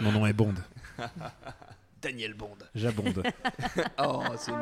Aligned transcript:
Mon 0.00 0.12
nom 0.12 0.26
est 0.26 0.32
Bond. 0.32 0.54
Daniel 2.02 2.34
Bond. 2.34 2.58
J'abonde. 2.74 3.22
Oh, 3.98 4.22
c'est 4.36 4.52
nul. 4.52 4.58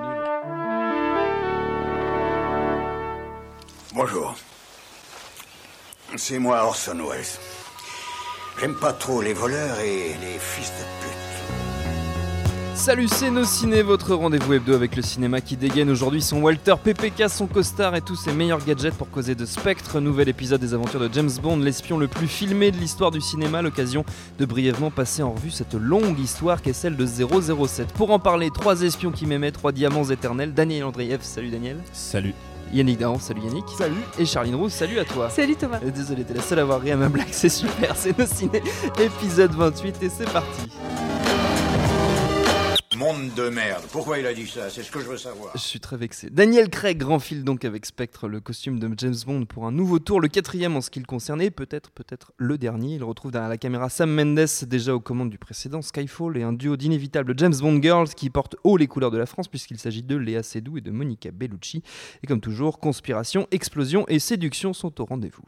Bonjour. 3.94 4.34
C'est 6.16 6.38
moi 6.38 6.64
Orson 6.64 6.98
Welles. 7.08 7.24
J'aime 8.60 8.76
pas 8.76 8.92
trop 8.94 9.20
les 9.20 9.34
voleurs 9.34 9.78
et 9.80 10.14
les 10.20 10.38
fils 10.38 10.70
de 10.70 10.84
pute. 11.02 11.45
Salut, 12.76 13.08
c'est 13.08 13.30
Nos 13.30 13.44
Ciné, 13.44 13.80
votre 13.80 14.14
rendez-vous 14.14 14.52
hebdo 14.52 14.74
avec 14.74 14.96
le 14.96 15.02
cinéma 15.02 15.40
qui 15.40 15.56
dégaine 15.56 15.88
aujourd'hui 15.88 16.20
son 16.20 16.42
Walter 16.42 16.74
PPK, 16.80 17.28
son 17.30 17.46
costard 17.46 17.96
et 17.96 18.02
tous 18.02 18.16
ses 18.16 18.32
meilleurs 18.32 18.62
gadgets 18.64 18.94
pour 18.94 19.10
causer 19.10 19.34
de 19.34 19.46
Spectre. 19.46 19.98
Nouvel 19.98 20.28
épisode 20.28 20.60
des 20.60 20.74
aventures 20.74 21.00
de 21.00 21.08
James 21.12 21.30
Bond, 21.42 21.56
l'espion 21.56 21.96
le 21.96 22.06
plus 22.06 22.28
filmé 22.28 22.70
de 22.70 22.76
l'histoire 22.76 23.10
du 23.10 23.20
cinéma. 23.22 23.62
L'occasion 23.62 24.04
de 24.38 24.44
brièvement 24.44 24.90
passer 24.90 25.22
en 25.22 25.32
revue 25.32 25.50
cette 25.50 25.74
longue 25.74 26.18
histoire 26.20 26.60
qu'est 26.60 26.74
celle 26.74 26.96
de 26.96 27.06
007. 27.06 27.88
Pour 27.94 28.10
en 28.10 28.18
parler, 28.18 28.50
trois 28.50 28.82
espions 28.82 29.10
qui 29.10 29.26
m'aimaient, 29.26 29.52
trois 29.52 29.72
diamants 29.72 30.04
éternels. 30.04 30.52
Daniel 30.52 30.84
Andreev, 30.84 31.22
salut 31.22 31.48
Daniel. 31.48 31.78
Salut. 31.92 32.34
Yannick 32.74 32.98
Dahan, 32.98 33.18
salut 33.18 33.40
Yannick. 33.40 33.64
Salut. 33.76 33.94
Et 34.18 34.26
Charline 34.26 34.54
Roux, 34.54 34.68
salut 34.68 34.98
à 34.98 35.04
toi. 35.04 35.30
Salut 35.30 35.56
Thomas. 35.56 35.80
Euh, 35.82 35.90
Désolé, 35.90 36.24
t'es 36.24 36.34
la 36.34 36.42
seule 36.42 36.58
à 36.58 36.62
avoir 36.62 36.82
ri 36.82 36.90
à 36.92 36.96
ma 36.96 37.08
blague, 37.08 37.28
c'est 37.30 37.48
super, 37.48 37.96
c'est 37.96 38.16
Nos 38.18 38.26
Ciné, 38.26 38.62
épisode 39.00 39.52
28 39.52 40.02
et 40.02 40.08
c'est 40.10 40.30
parti. 40.30 40.62
Monde 42.96 43.34
de 43.34 43.50
merde. 43.50 43.82
Pourquoi 43.92 44.18
il 44.18 44.26
a 44.26 44.32
dit 44.32 44.46
ça? 44.46 44.70
C'est 44.70 44.82
ce 44.82 44.90
que 44.90 45.00
je 45.00 45.06
veux 45.06 45.18
savoir. 45.18 45.52
Je 45.54 45.60
suis 45.60 45.80
très 45.80 45.98
vexé. 45.98 46.30
Daniel 46.30 46.70
Craig 46.70 47.02
renfile 47.02 47.44
donc 47.44 47.66
avec 47.66 47.84
Spectre 47.84 48.26
le 48.26 48.40
costume 48.40 48.78
de 48.78 48.88
James 48.96 49.16
Bond 49.26 49.44
pour 49.44 49.66
un 49.66 49.72
nouveau 49.72 49.98
tour, 49.98 50.18
le 50.18 50.28
quatrième 50.28 50.76
en 50.76 50.80
ce 50.80 50.88
qui 50.88 51.00
le 51.00 51.04
concernait, 51.04 51.50
peut-être 51.50 51.90
peut-être 51.90 52.32
le 52.38 52.56
dernier. 52.56 52.94
Il 52.94 53.04
retrouve 53.04 53.32
derrière 53.32 53.50
la 53.50 53.58
caméra 53.58 53.90
Sam 53.90 54.10
Mendes, 54.10 54.46
déjà 54.62 54.94
aux 54.94 55.00
commandes 55.00 55.28
du 55.28 55.36
précédent 55.36 55.82
Skyfall, 55.82 56.38
et 56.38 56.42
un 56.42 56.54
duo 56.54 56.78
d'inévitables 56.78 57.34
James 57.36 57.54
Bond 57.60 57.82
Girls 57.82 58.08
qui 58.08 58.30
portent 58.30 58.56
haut 58.64 58.78
les 58.78 58.86
couleurs 58.86 59.10
de 59.10 59.18
la 59.18 59.26
France 59.26 59.48
puisqu'il 59.48 59.78
s'agit 59.78 60.02
de 60.02 60.16
Léa 60.16 60.42
Seydoux 60.42 60.78
et 60.78 60.80
de 60.80 60.90
Monica 60.90 61.30
Bellucci. 61.30 61.82
Et 62.22 62.26
comme 62.26 62.40
toujours, 62.40 62.78
conspiration, 62.78 63.46
explosion 63.50 64.06
et 64.08 64.18
séduction 64.18 64.72
sont 64.72 65.02
au 65.02 65.04
rendez-vous. 65.04 65.44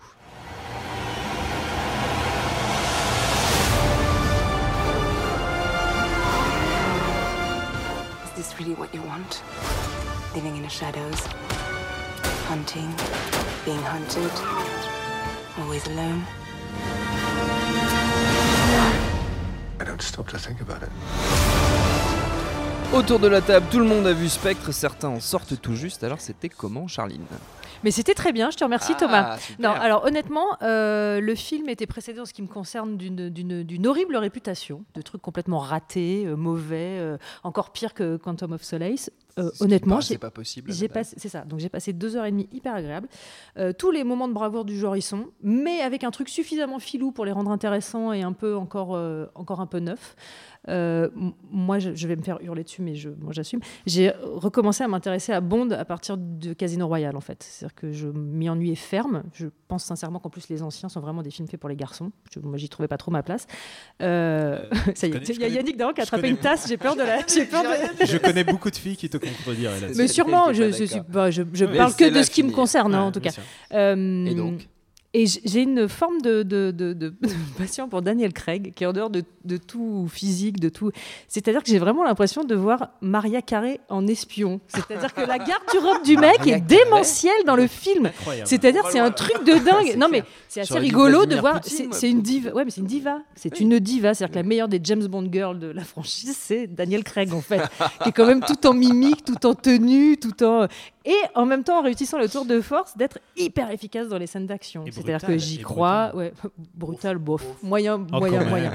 Is 8.59 8.65
this 8.65 8.69
really 8.69 8.81
what 8.81 8.95
you 8.95 9.03
want? 9.03 9.43
Living 10.35 10.57
in 10.57 10.63
the 10.63 10.69
shadows, 10.69 11.21
hunting, 12.49 12.93
being 13.65 13.83
hunted, 13.83 14.31
always 15.59 15.87
alone. 15.87 16.25
I 19.81 19.85
don't 19.85 20.03
stop 20.03 20.29
to 20.31 20.39
think 20.39 20.61
about 20.61 20.83
it. 20.83 20.91
Autour 22.93 23.19
de 23.21 23.29
la 23.29 23.41
table, 23.41 23.67
tout 23.71 23.79
le 23.79 23.85
monde 23.85 24.07
a 24.07 24.13
vu 24.13 24.29
Spectre, 24.29 24.73
certains 24.73 25.09
en 25.09 25.21
sortent 25.21 25.61
tout 25.61 25.77
juste, 25.77 26.03
alors 26.03 26.21
c'était 26.21 26.49
comment 26.49 26.89
Charline? 26.89 27.27
Mais 27.85 27.91
c'était 27.91 28.15
très 28.15 28.33
bien, 28.33 28.51
je 28.51 28.57
te 28.57 28.65
remercie 28.65 28.93
Ah, 28.97 28.99
Thomas. 29.01 29.39
super. 29.39 29.71
Non, 29.71 29.81
alors 29.81 30.05
honnêtement, 30.05 30.47
euh, 30.63 31.21
le 31.21 31.35
film 31.35 31.69
était 31.69 31.87
précédé 31.87 32.21
en 32.21 32.25
ce 32.25 32.33
qui 32.33 32.43
me 32.43 32.49
concerne 32.49 32.97
d'une 32.97 33.87
horrible 33.87 34.17
réputation, 34.17 34.85
de 34.95 35.03
trucs 35.03 35.23
complètement 35.23 35.59
ratés, 35.59 36.25
euh, 36.27 36.37
mauvais, 36.37 36.99
euh, 36.99 37.17
encore 37.45 37.71
pire 37.73 37.95
que 37.95 38.17
Quantum 38.17 38.53
of 38.53 38.63
Solace. 38.63 39.11
Euh, 39.39 39.51
honnêtement, 39.61 40.01
c'est 40.01 40.19
pas 40.19 40.31
possible. 40.31 40.73
J'ai 40.73 40.89
passé, 40.89 41.17
c'est 41.19 41.29
ça. 41.29 41.45
Donc 41.45 41.61
j'ai 41.61 41.69
passé 41.69 41.93
deux 41.93 42.17
heures 42.17 42.25
et 42.25 42.31
demie 42.31 42.49
hyper 42.53 42.75
agréables. 42.75 43.09
Euh, 43.57 43.73
tous 43.73 43.91
les 43.91 44.05
moments 44.05 44.29
de 44.29 44.33
bravoure 44.33 44.65
du 44.65 44.77
genre 44.77 44.97
y 44.97 45.03
sont, 45.03 45.27
mais 45.43 45.81
avec 45.81 46.05
un 46.05 46.11
truc 46.11 46.29
suffisamment 46.29 46.79
filou 46.79 47.13
pour 47.13 47.25
les 47.25 47.33
rendre 47.33 47.51
intéressants 47.51 48.13
et 48.13 48.23
un 48.23 48.33
peu 48.33 48.57
encore, 48.57 48.97
euh, 48.97 49.27
encore 49.35 49.61
un 49.61 49.67
peu 49.67 49.79
neuf. 49.79 50.17
Euh, 50.69 51.09
moi, 51.51 51.79
je, 51.79 51.95
je 51.95 52.09
vais 52.09 52.17
me 52.17 52.23
faire 52.23 52.39
hurler 52.43 52.65
dessus, 52.65 52.83
mais 52.83 52.95
je, 52.95 53.09
moi 53.09 53.33
j'assume. 53.33 53.61
J'ai 53.87 54.11
recommencé 54.23 54.85
à 54.85 54.89
m'intéresser 54.89 55.33
à 55.33 55.41
Bond 55.41 55.71
à 55.71 55.85
partir 55.85 56.17
de 56.19 56.53
Casino 56.53 56.87
Royale, 56.87 57.17
en 57.17 57.21
fait. 57.21 57.43
C'est-à-dire 57.43 57.75
que 57.75 57.93
je 57.93 58.09
m'y 58.09 58.49
ennuyais 58.51 58.75
ferme. 58.75 59.23
Je 59.33 59.47
pense 59.69 59.85
sincèrement 59.85 60.19
qu'en 60.19 60.31
plus 60.31 60.49
les 60.49 60.63
anciens 60.63 60.89
sont 60.89 61.01
vraiment 61.01 61.23
des 61.23 61.31
films 61.31 61.49
faits 61.49 61.61
pour 61.61 61.69
les 61.69 61.77
garçons. 61.77 62.11
Je, 62.33 62.41
moi, 62.41 62.59
j'y 62.59 62.69
trouvais 62.69 62.89
pas 62.89 62.99
trop 62.99 63.11
ma 63.11 63.23
place. 63.23 63.47
Euh, 64.03 64.69
ça 64.95 65.07
y 65.07 65.13
est, 65.13 65.29
il 65.29 65.41
y 65.41 65.45
a 65.45 65.49
Yannick 65.49 65.77
Dahan 65.77 65.93
qui 65.93 66.01
a 66.01 66.05
attrapé 66.05 66.29
une 66.29 66.39
tasse. 66.39 66.69
J'ai 66.69 66.77
peur 66.77 66.97
de 66.97 67.03
la. 67.03 67.27
J'ai 67.27 67.47
peur 67.47 67.63
de. 67.63 68.05
Je 68.05 68.19
connais 68.19 68.45
beaucoup 68.45 68.71
de 68.71 68.77
filles 68.77 68.97
qui 68.97 69.09
te 69.09 69.17
Mais 69.97 70.09
sûrement, 70.09 70.53
je, 70.53 70.71
je, 70.73 70.85
suis 70.85 71.01
parle 71.67 71.95
que 71.95 72.09
de 72.11 72.23
ce 72.23 72.31
qui 72.31 72.43
me 72.43 72.51
concerne, 72.53 72.95
hein, 72.95 73.01
Ouais, 73.01 73.07
en 73.07 73.13
tout 73.13 73.21
cas. 73.21 73.31
sûr. 73.31 73.43
Euh, 73.73 74.27
Et 74.27 74.35
donc 74.35 74.69
et 75.15 75.25
j'ai 75.27 75.63
une 75.63 75.89
forme 75.89 76.21
de, 76.21 76.43
de, 76.43 76.71
de, 76.71 76.93
de- 76.93 77.09
de 77.09 77.15
passion 77.59 77.89
pour 77.89 78.03
Daniel 78.03 78.33
Craig, 78.35 78.73
qui 78.77 78.85
est 78.85 78.87
en 78.87 78.93
dehors 78.93 79.09
de, 79.09 79.23
de 79.45 79.57
tout 79.57 80.07
physique, 80.11 80.61
de 80.61 80.69
tout. 80.69 80.91
C'est-à-dire 81.29 81.63
que 81.63 81.71
j'ai 81.71 81.79
vraiment 81.79 82.05
l'impression 82.05 82.45
de 82.45 82.55
voir 82.55 82.91
Maria 83.01 83.41
Carré 83.41 83.81
en 83.89 84.07
espion. 84.07 84.61
C'est-à-dire 84.69 85.15
que 85.15 85.23
la 85.23 85.39
garde-robe 85.39 86.03
du 86.05 86.17
mec 86.19 86.39
Maria 86.41 86.57
est 86.59 86.61
démentielle 86.61 87.45
dans 87.47 87.57
le 87.57 87.67
film. 87.67 88.11
C'est-à-dire, 88.45 88.83
c'est 88.91 88.99
un 88.99 89.11
truc 89.11 89.45
de 89.45 89.55
dingue. 89.65 89.95
Non, 89.99 90.09
mais 90.11 90.23
c'est 90.49 90.61
assez 90.61 90.79
rigolo 90.79 91.25
de 91.27 91.37
voir. 91.37 91.61
C'est 91.65 92.11
une 92.11 92.21
diva. 92.23 92.51
Ouais, 92.53 92.65
mais 92.67 92.71
c'est 92.71 92.81
une 92.83 92.87
diva. 92.87 93.19
C'est 93.35 93.61
une 93.61 93.79
diva. 93.79 94.13
C'est-à-dire 94.15 94.33
que 94.35 94.39
la 94.39 94.47
meilleure 94.47 94.69
des 94.69 94.81
James 94.85 95.07
Bond 95.07 95.29
girls 95.33 95.59
de 95.59 95.69
la 95.69 95.85
franchise, 95.85 96.37
c'est 96.39 96.67
Daniel 96.67 97.03
Craig, 97.03 97.33
en 97.33 97.41
fait, 97.41 97.63
qui 98.03 98.11
est 98.11 98.13
quand 98.13 98.27
même 98.27 98.41
tout 98.47 98.67
en 98.67 98.75
mimique, 98.75 99.25
tout 99.25 99.47
en 99.47 99.55
tenue, 99.55 100.19
tout 100.19 100.45
en. 100.45 100.67
Et 101.05 101.17
en 101.35 101.47
même 101.47 101.65
temps, 101.65 101.79
en 101.79 101.83
réussissant 101.83 102.19
le 102.19 102.29
tour 102.29 102.45
de 102.45 102.61
force 102.61 102.95
d'être 102.99 103.19
hyper 103.37 103.71
efficace 103.71 104.09
dans 104.09 104.19
les 104.19 104.27
scènes 104.27 104.47
d'action. 104.47 104.85
C'est-à-dire 105.03 105.19
brutal, 105.19 105.35
que 105.35 105.39
j'y 105.39 105.59
crois. 105.59 106.13
Ouais, 106.15 106.33
brutal, 106.75 107.19
bof. 107.19 107.45
Moyen, 107.63 108.07
Oh, 108.13 108.19
moyen, 108.19 108.45
moyen. 108.45 108.73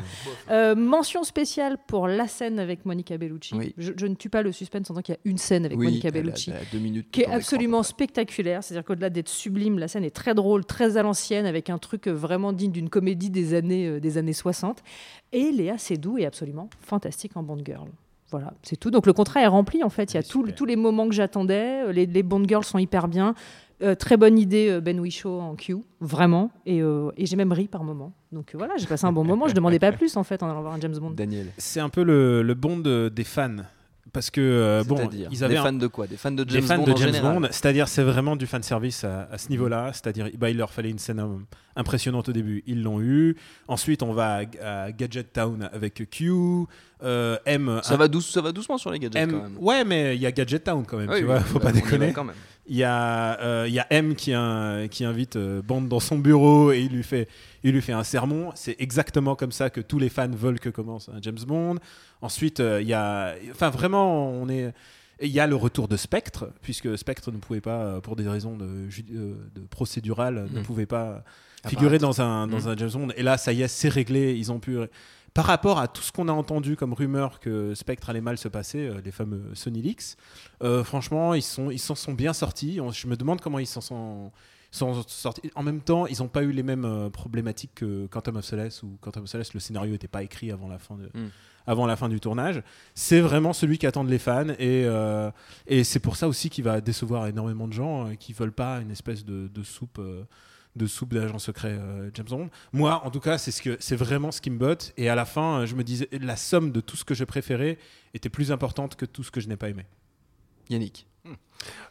Euh, 0.50 0.76
mention 0.76 1.24
spéciale 1.24 1.78
pour 1.88 2.08
la 2.08 2.28
scène 2.28 2.60
avec 2.60 2.86
Monica 2.86 3.18
Bellucci. 3.18 3.54
Oui. 3.56 3.74
Je, 3.78 3.94
je 3.96 4.06
ne 4.08 4.16
tue 4.16 4.30
pas 4.30 4.42
le 4.42 4.52
suspense 4.52 4.90
en 4.90 4.94
tant 4.96 5.02
qu'il 5.02 5.14
y 5.16 5.18
a 5.18 5.22
une 5.26 5.38
scène 5.38 5.66
avec 5.66 5.78
Oui, 5.78 5.86
Monica 5.86 6.08
elle 6.10 6.18
a- 6.18 6.22
Bellucci 6.22 6.50
elle 6.52 6.58
a 6.58 6.66
deux 6.72 6.80
minutes 6.80 7.08
qui 7.12 7.22
est 7.22 7.28
absolument 7.28 7.84
spectaculaire. 7.84 8.64
C'est-à-dire 8.64 8.86
qu'au-delà 8.86 9.10
d'être 9.10 9.30
sublime, 9.30 9.80
la 9.80 9.88
scène 9.88 10.04
est 10.04 10.16
très 10.16 10.34
drôle, 10.34 10.66
très 10.66 10.98
à 10.98 11.04
l'ancienne, 11.04 11.46
avec 11.46 11.70
un 11.70 11.78
truc 11.78 12.08
euh, 12.08 12.12
vraiment 12.12 12.54
digne 12.54 12.72
d'une 12.72 12.90
comédie 12.90 13.30
des 13.30 13.54
années, 13.54 13.88
euh, 13.88 14.00
des 14.00 14.18
années 14.18 14.34
60. 14.34 14.80
Et 15.32 15.52
Léa 15.52 15.78
Seydoux 15.78 16.18
est 16.18 16.26
absolument 16.26 16.70
fantastique 16.82 17.36
en 17.36 17.44
Bond 17.44 17.62
Girl. 17.66 17.88
Voilà, 18.32 18.52
c'est 18.64 18.78
tout. 18.78 18.90
Donc 18.90 19.06
le 19.06 19.14
contrat 19.14 19.42
est 19.42 19.48
rempli 19.48 19.84
en 19.84 19.90
fait. 19.90 20.12
Il 20.12 20.16
y 20.16 20.18
a 20.18 20.22
Oui, 20.22 20.28
tout- 20.28 20.40
super. 20.42 20.56
tous 20.56 20.66
les 20.66 20.76
moments 20.76 21.08
que 21.08 21.14
j'attendais. 21.14 21.94
Les, 21.94 22.08
les 22.08 22.24
Bond 22.24 22.44
Girls 22.48 22.64
sont 22.64 22.80
hyper 22.80 23.08
bien. 23.08 23.36
Euh, 23.82 23.96
très 23.96 24.18
bonne 24.18 24.38
idée, 24.38 24.70
euh, 24.70 24.82
Ben 24.82 25.00
Whishaw 25.00 25.42
en 25.42 25.56
Q, 25.56 25.78
vraiment. 26.00 26.52
Et, 26.66 26.82
euh, 26.82 27.10
et 27.18 27.26
j'ai 27.26 27.36
même 27.36 27.52
ri 27.52 27.68
par 27.68 27.84
moment. 27.84 28.14
Donc 28.32 28.52
euh, 28.54 28.58
voilà, 28.58 28.76
j'ai 28.78 28.86
passé 28.88 29.06
un 29.06 29.12
bon 29.12 29.24
moment. 29.24 29.48
Je 29.48 29.54
demandais 29.56 29.80
pas 29.80 29.92
plus 29.92 30.16
en 30.16 30.24
fait 30.24 30.42
en 30.44 30.50
allant 30.50 30.62
voir 30.62 30.74
un 30.74 30.80
James 30.80 30.98
Bond. 30.98 31.12
Daniel. 31.12 31.48
C'est 31.58 31.80
un 31.80 31.90
peu 31.90 32.04
le, 32.04 32.44
le 32.44 32.54
Bond 32.54 32.78
de- 32.78 33.10
des 33.14 33.24
fans. 33.24 33.56
Parce 34.12 34.30
que, 34.30 34.42
euh, 34.42 34.84
bon, 34.84 35.10
ils 35.32 35.44
avaient 35.44 35.56
des 35.56 35.60
un- 35.60 35.64
fans 35.64 35.74
de 35.74 35.88
quoi? 35.88 36.06
Des 36.06 36.18
fans 36.18 36.30
de 36.30 36.44
des 36.44 36.54
James 36.54 36.64
fans 36.64 36.78
Bond 36.78 36.84
de 36.86 36.92
en 36.92 36.96
James 36.98 37.14
général. 37.14 37.40
Bond, 37.40 37.48
c'est-à-dire 37.50 37.88
c'est 37.88 38.04
vraiment 38.04 38.36
du 38.36 38.46
fan 38.46 38.62
service 38.62 39.04
à, 39.06 39.24
à 39.32 39.40
ce 39.40 39.50
niveau-là, 39.50 39.90
c'est-à-dire 39.92 40.30
bah, 40.38 40.52
il 40.52 40.58
leur 40.58 40.70
fallait 40.72 40.92
une 40.92 41.00
scène 41.00 41.26
impressionnante 41.76 42.30
au 42.30 42.32
début, 42.32 42.64
ils 42.68 42.84
l'ont 42.84 43.02
eu. 43.02 43.36
Ensuite 43.68 44.04
on 44.04 44.14
va 44.14 44.42
à, 44.62 44.84
à 44.84 44.92
Gadget 44.92 45.34
Town 45.34 45.68
avec 45.74 46.08
Q, 46.12 46.32
euh, 47.04 47.38
M. 47.46 47.80
Ça 47.82 47.98
va, 47.98 48.08
douce, 48.08 48.30
ça 48.32 48.42
va 48.42 48.52
doucement 48.52 48.78
sur 48.78 48.92
les 48.92 49.00
gadgets 49.00 49.24
M- 49.24 49.32
quand 49.32 49.42
même. 49.42 49.58
ouais, 49.60 49.84
mais 49.84 50.16
il 50.16 50.22
y 50.22 50.28
a 50.28 50.32
Gadget 50.32 50.64
Town 50.64 50.86
quand 50.86 50.98
même, 50.98 51.10
Oui, 51.10 51.16
tu 51.16 51.22
oui, 51.24 51.28
vois, 51.28 51.40
faut 51.40 51.58
bah, 51.58 51.66
pas 51.66 51.72
déconner. 51.72 52.14
quand 52.14 52.24
même. 52.24 52.36
Il 52.66 52.78
y 52.78 52.84
a, 52.86 53.40
euh, 53.42 53.66
il 53.68 53.74
y 53.74 53.80
a 53.80 53.88
M 53.90 54.16
qui, 54.16 54.32
un- 54.34 54.88
qui 54.88 55.04
invite 55.04 55.36
euh, 55.36 55.62
Bond 55.62 55.82
dans 55.82 56.00
son 56.00 56.18
bureau 56.18 56.72
et 56.72 56.80
il 56.80 56.94
lui 56.96 57.04
fait, 57.04 57.28
il 57.64 57.72
lui 57.74 57.82
fait 57.82 57.92
un 57.92 58.04
sermon. 58.06 58.52
C'est 58.56 58.78
exactement 58.80 59.36
comme 59.36 59.52
ça 59.52 59.70
que 59.70 59.82
tous 59.82 60.00
les 60.00 60.08
fans 60.10 60.30
veulent 60.30 60.62
que 60.62 60.70
commence 60.70 61.10
un 61.10 61.20
James 61.22 61.38
Bond. 61.46 61.76
Ensuite, 62.22 62.62
euh, 62.62 62.82
il 62.82 62.88
y 62.88 62.94
a, 62.94 63.36
enfin 63.52 63.70
vraiment, 63.70 64.30
on 64.32 64.48
est. 64.48 64.74
Il 65.22 65.30
y 65.30 65.40
a 65.40 65.48
le 65.48 65.56
retour 65.56 65.88
de 65.88 65.96
Spectre, 65.96 66.50
puisque 66.62 66.98
Spectre 66.98 67.32
ne 67.32 67.38
pouvait 67.38 67.62
pas, 67.62 67.82
euh, 67.84 68.00
pour 68.02 68.16
des 68.16 68.28
raisons 68.28 68.58
de, 68.58 68.66
ne 68.66 70.60
Mm. 70.60 70.64
pouvait 70.64 70.86
pas 70.86 71.24
figurer 71.68 71.98
dans 72.00 72.20
un, 72.22 72.48
dans 72.48 72.62
Mm. 72.62 72.68
un 72.70 72.78
James 72.78 72.90
Bond. 72.94 73.08
Et 73.16 73.24
là, 73.24 73.38
ça 73.38 73.54
y 73.54 73.62
est, 73.62 73.68
c'est 73.68 73.90
réglé. 73.90 74.34
Ils 74.36 74.52
ont 74.52 74.60
pu. 74.60 74.78
Par 75.34 75.46
rapport 75.46 75.80
à 75.80 75.88
tout 75.88 76.04
ce 76.04 76.12
qu'on 76.12 76.28
a 76.28 76.32
entendu 76.32 76.76
comme 76.76 76.94
rumeur 76.94 77.40
que 77.40 77.74
Spectre 77.74 78.10
allait 78.10 78.22
mal 78.22 78.38
se 78.38 78.48
passer, 78.48 78.88
euh, 78.88 79.02
les 79.04 79.12
fameux 79.12 79.44
Sony 79.54 79.82
Leaks, 79.82 80.16
euh, 80.62 80.84
franchement, 80.84 81.34
ils 81.34 81.42
sont, 81.42 81.72
ils 81.72 81.80
s'en 81.80 81.96
sont 81.96 82.14
bien 82.14 82.34
sortis. 82.34 82.80
Je 82.92 83.08
me 83.08 83.16
demande 83.16 83.42
comment 83.42 83.60
ils 83.60 83.68
s'en 83.68 83.82
sont, 83.82 84.32
sont 84.74 85.04
sortis. 85.08 85.52
En 85.56 85.64
même 85.64 85.82
temps, 85.82 86.08
ils 86.08 86.20
n'ont 86.20 86.28
pas 86.28 86.44
eu 86.44 86.52
les 86.52 86.64
mêmes 86.64 86.86
euh, 86.86 87.10
problématiques 87.10 87.72
que 87.76 88.08
Quantum 88.08 88.38
of 88.38 88.46
Solace, 88.46 88.84
où 88.84 88.98
Quantum 89.02 89.24
of 89.24 89.30
Solace, 89.30 89.54
le 89.54 89.60
scénario 89.60 89.92
n'était 89.92 90.08
pas 90.08 90.24
écrit 90.24 90.52
avant 90.52 90.68
la 90.68 90.80
fin 90.80 90.96
de. 90.96 91.06
Mm. 91.14 91.30
Avant 91.66 91.86
la 91.86 91.96
fin 91.96 92.10
du 92.10 92.20
tournage, 92.20 92.62
c'est 92.94 93.22
vraiment 93.22 93.54
celui 93.54 93.78
qu'attendent 93.78 94.10
les 94.10 94.20
fans 94.20 94.50
et, 94.60 94.84
euh, 94.86 95.32
et 95.66 95.86
c'est 95.86 96.02
pour 96.02 96.18
ça 96.18 96.28
aussi 96.28 96.50
qu'il 96.50 96.66
va 96.66 96.82
décevoir 96.82 97.26
énormément 97.28 97.70
de 97.70 97.74
gens 97.74 98.10
euh, 98.10 98.16
qui 98.16 98.34
veulent 98.34 98.52
pas 98.52 98.82
une 98.82 98.92
espèce 98.92 99.24
de, 99.24 99.48
de 99.48 99.64
soupe 99.64 100.02
de 100.76 100.88
soupe 100.88 101.14
d'agent 101.14 101.40
secret 101.40 101.72
euh, 101.72 102.10
James 102.14 102.28
Bond. 102.28 102.50
Moi, 102.72 103.02
en 103.06 103.12
tout 103.12 103.20
cas, 103.20 103.38
c'est 103.38 103.52
ce 103.52 103.78
c'est 103.80 103.96
vraiment 103.96 104.32
ce 104.32 104.42
qui 104.42 104.50
me 104.50 104.58
botte 104.58 104.94
et 104.98 105.10
à 105.10 105.16
la 105.16 105.26
fin, 105.26 105.62
euh, 105.62 105.66
je 105.66 105.76
me 105.76 105.84
disais 105.84 106.08
la 106.12 106.36
somme 106.36 106.72
de 106.72 106.82
tout 106.82 106.98
ce 106.98 107.06
que 107.06 107.14
j'ai 107.14 107.26
préféré 107.26 107.78
était 108.14 108.30
plus 108.30 108.52
importante 108.52 108.96
que 108.96 109.06
tout 109.06 109.24
ce 109.24 109.32
que 109.32 109.40
je 109.40 109.48
n'ai 109.48 109.58
pas 109.58 109.70
aimé. 109.70 109.86
Yannick. 110.70 111.08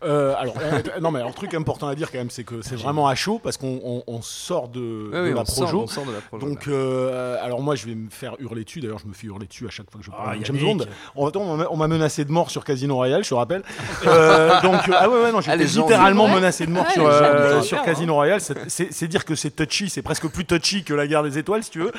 Euh, 0.04 0.34
alors, 0.36 0.54
euh, 0.60 0.82
non, 1.00 1.12
mais 1.12 1.20
un 1.20 1.30
truc 1.30 1.54
important 1.54 1.86
à 1.86 1.94
dire 1.94 2.10
quand 2.10 2.18
même, 2.18 2.30
c'est 2.30 2.42
que 2.44 2.60
c'est 2.60 2.74
vraiment 2.74 3.06
à 3.06 3.14
chaud 3.14 3.40
parce 3.42 3.56
qu'on 3.56 3.80
on- 3.84 4.02
on 4.08 4.20
sort 4.20 4.68
de, 4.68 4.80
de 4.80 5.10
Ouais, 5.12 5.20
oui, 5.28 5.32
la 5.34 5.42
on 5.42 5.44
sort- 5.44 5.64
projo. 5.68 5.82
on 5.82 5.86
sort 5.86 6.04
de 6.04 6.10
la 6.12 6.20
projo, 6.20 6.44
Donc, 6.46 6.66
euh, 6.66 7.36
alors 7.40 7.62
moi, 7.62 7.76
je 7.76 7.86
vais 7.86 7.94
me 7.94 8.10
faire 8.10 8.34
hurler 8.40 8.64
dessus. 8.64 8.80
D'ailleurs, 8.80 8.98
je 8.98 9.06
me 9.06 9.12
fais 9.14 9.28
hurler 9.28 9.46
dessus 9.46 9.66
à 9.66 9.70
chaque 9.70 9.88
fois 9.90 10.00
que 10.00 10.04
je 10.06 10.10
parle 10.10 10.30
Ah, 10.32 10.36
de 10.36 10.44
James. 10.44 10.58
Bond. 10.58 10.78
On 11.14 11.56
m'a- 11.56 11.66
on 11.70 11.76
m'a 11.76 11.86
menacé 11.88 12.24
de 12.24 12.32
mort 12.32 12.50
sur 12.50 12.64
Casino 12.64 12.96
Royale, 12.96 13.22
je 13.22 13.28
te 13.30 13.34
rappelle. 13.34 13.62
Euh, 14.06 14.60
donc, 14.62 14.80
ah 14.92 15.08
ouais, 15.08 15.22
ouais, 15.22 15.32
non, 15.32 15.38
les 15.38 15.66
gens 15.68 15.82
littéralement 15.82 16.26
menacé 16.28 16.66
de 16.66 16.72
mort 16.72 16.84
Ouais, 16.86 16.92
sur, 16.92 17.06
euh, 17.06 17.84
Casino 17.84 18.14
Royale. 18.14 18.40
C'est- 18.40 19.06
dire 19.06 19.24
que 19.24 19.34
c'est 19.36 19.50
touchy, 19.50 19.88
c'est 19.90 20.02
presque 20.02 20.26
plus 20.28 20.44
touchy 20.44 20.82
que 20.84 20.94
la 20.94 21.06
guerre 21.06 21.22
des 21.22 21.38
étoiles, 21.38 21.62
si 21.62 21.70
tu 21.70 21.78
veux. 21.80 21.92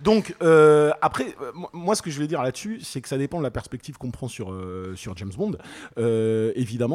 Donc, 0.00 0.34
euh, 0.42 0.90
après, 1.02 1.34
moi- 1.72 1.94
ce 1.94 2.02
que 2.02 2.10
je 2.10 2.18
vais 2.18 2.26
dire 2.26 2.42
là-dessus, 2.42 2.80
c'est 2.82 3.00
que 3.00 3.08
ça 3.08 3.18
dépend 3.18 3.38
de 3.38 3.42
la 3.44 3.50
perspective 3.50 3.96
qu'on 3.98 4.10
prend 4.10 4.26
sur, 4.28 4.50
euh, 4.52 4.94
sur 4.96 5.16
James 5.16 5.32
Bond. 5.36 5.52
Euh, 5.98 6.52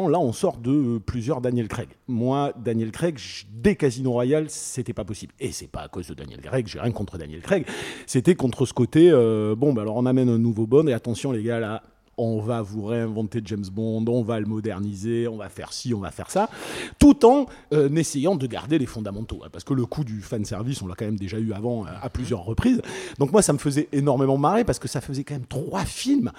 là, 0.07 0.19
on 0.19 0.33
sort 0.33 0.57
de 0.57 0.71
euh, 0.71 0.99
plusieurs 0.99 1.41
Daniel 1.41 1.67
Craig. 1.67 1.89
Moi, 2.07 2.53
Daniel 2.57 2.91
Craig, 2.91 3.19
dès 3.51 3.75
Casino 3.75 4.11
Royale, 4.11 4.45
c'était 4.49 4.93
pas 4.93 5.05
possible. 5.05 5.33
Et 5.39 5.51
c'est 5.51 5.67
pas 5.67 5.81
à 5.81 5.87
cause 5.87 6.07
de 6.07 6.13
Daniel 6.13 6.41
Craig, 6.41 6.67
j'ai 6.67 6.79
rien 6.79 6.91
contre 6.91 7.17
Daniel 7.17 7.41
Craig. 7.41 7.65
C'était 8.05 8.35
contre 8.35 8.65
ce 8.65 8.73
côté, 8.73 9.09
euh, 9.11 9.55
bon, 9.55 9.73
bah 9.73 9.81
alors 9.83 9.95
on 9.97 10.05
amène 10.05 10.29
un 10.29 10.37
nouveau 10.37 10.67
Bond, 10.67 10.87
et 10.87 10.93
attention, 10.93 11.31
les 11.31 11.43
gars, 11.43 11.59
là. 11.59 11.83
On 12.17 12.39
va 12.39 12.61
vous 12.61 12.85
réinventer 12.85 13.41
James 13.45 13.65
Bond, 13.71 14.05
on 14.07 14.21
va 14.21 14.39
le 14.39 14.45
moderniser, 14.45 15.27
on 15.27 15.37
va 15.37 15.49
faire 15.49 15.73
ci, 15.73 15.93
on 15.93 16.01
va 16.01 16.11
faire 16.11 16.29
ça, 16.29 16.49
tout 16.99 17.25
en 17.25 17.47
euh, 17.73 17.89
essayant 17.95 18.35
de 18.35 18.45
garder 18.45 18.77
les 18.77 18.85
fondamentaux. 18.85 19.39
hein, 19.43 19.47
Parce 19.51 19.63
que 19.63 19.73
le 19.73 19.85
coup 19.85 20.03
du 20.03 20.21
fan 20.21 20.43
service, 20.45 20.81
on 20.83 20.87
l'a 20.87 20.93
quand 20.93 21.05
même 21.05 21.17
déjà 21.17 21.39
eu 21.39 21.53
avant 21.53 21.85
euh, 21.85 21.89
à 21.99 22.09
plusieurs 22.09 22.43
reprises. 22.43 22.81
Donc 23.17 23.31
moi, 23.31 23.41
ça 23.41 23.53
me 23.53 23.57
faisait 23.57 23.87
énormément 23.91 24.37
marrer 24.37 24.65
parce 24.65 24.77
que 24.77 24.89
ça 24.89 25.01
faisait 25.01 25.23
quand 25.23 25.33
même 25.33 25.47
trois 25.47 25.85
films 25.85 26.31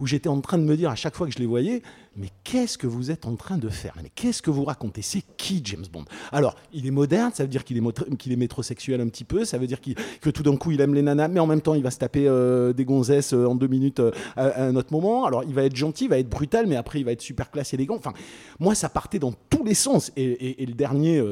où 0.00 0.06
j'étais 0.06 0.28
en 0.28 0.40
train 0.40 0.58
de 0.58 0.64
me 0.64 0.76
dire 0.76 0.90
à 0.90 0.94
chaque 0.96 1.14
fois 1.14 1.26
que 1.26 1.32
je 1.32 1.38
les 1.38 1.46
voyais, 1.46 1.82
mais 2.16 2.28
qu'est-ce 2.42 2.76
que 2.78 2.86
vous 2.86 3.10
êtes 3.10 3.26
en 3.26 3.36
train 3.36 3.58
de 3.58 3.68
faire? 3.68 3.94
Mais 4.02 4.10
qu'est-ce 4.14 4.42
que 4.42 4.50
vous 4.50 4.64
racontez? 4.64 5.02
C'est 5.02 5.22
qui 5.36 5.60
James 5.64 5.84
Bond? 5.92 6.04
Alors, 6.32 6.56
il 6.72 6.86
est 6.86 6.90
moderne, 6.90 7.30
ça 7.34 7.44
veut 7.44 7.48
dire 7.48 7.64
qu'il 7.64 7.76
est, 7.76 8.32
est 8.32 8.36
métrosexuel 8.36 9.00
un 9.00 9.08
petit 9.08 9.24
peu, 9.24 9.44
ça 9.44 9.58
veut 9.58 9.66
dire 9.66 9.78
que 10.20 10.30
tout 10.30 10.42
d'un 10.42 10.56
coup 10.56 10.70
il 10.72 10.80
aime 10.80 10.94
les 10.94 11.02
nanas, 11.02 11.28
mais 11.28 11.40
en 11.40 11.46
même 11.46 11.60
temps 11.60 11.74
il 11.74 11.82
va 11.82 11.90
se 11.90 11.98
taper 11.98 12.26
euh, 12.26 12.72
des 12.72 12.84
gonzesses 12.84 13.32
euh, 13.32 13.46
en 13.46 13.54
deux 13.54 13.68
minutes 13.68 14.00
euh, 14.00 14.10
à, 14.36 14.64
un 14.64 14.74
autre 14.76 14.92
moment. 14.92 15.24
Alors, 15.26 15.44
il 15.44 15.54
va 15.54 15.62
être 15.64 15.76
gentil, 15.76 16.04
il 16.04 16.10
va 16.10 16.18
être 16.18 16.28
brutal, 16.28 16.66
mais 16.66 16.76
après 16.76 16.98
il 17.00 17.04
va 17.04 17.12
être 17.12 17.20
super 17.22 17.50
classe, 17.50 17.74
élégant. 17.74 17.96
Enfin, 17.96 18.12
moi, 18.58 18.74
ça 18.74 18.88
partait 18.88 19.18
dans 19.18 19.32
tous 19.50 19.64
les 19.64 19.74
sens. 19.74 20.10
Et, 20.16 20.24
et- 20.24 20.62
et 20.62 20.66
le 20.66 20.74
dernier, 20.74 21.22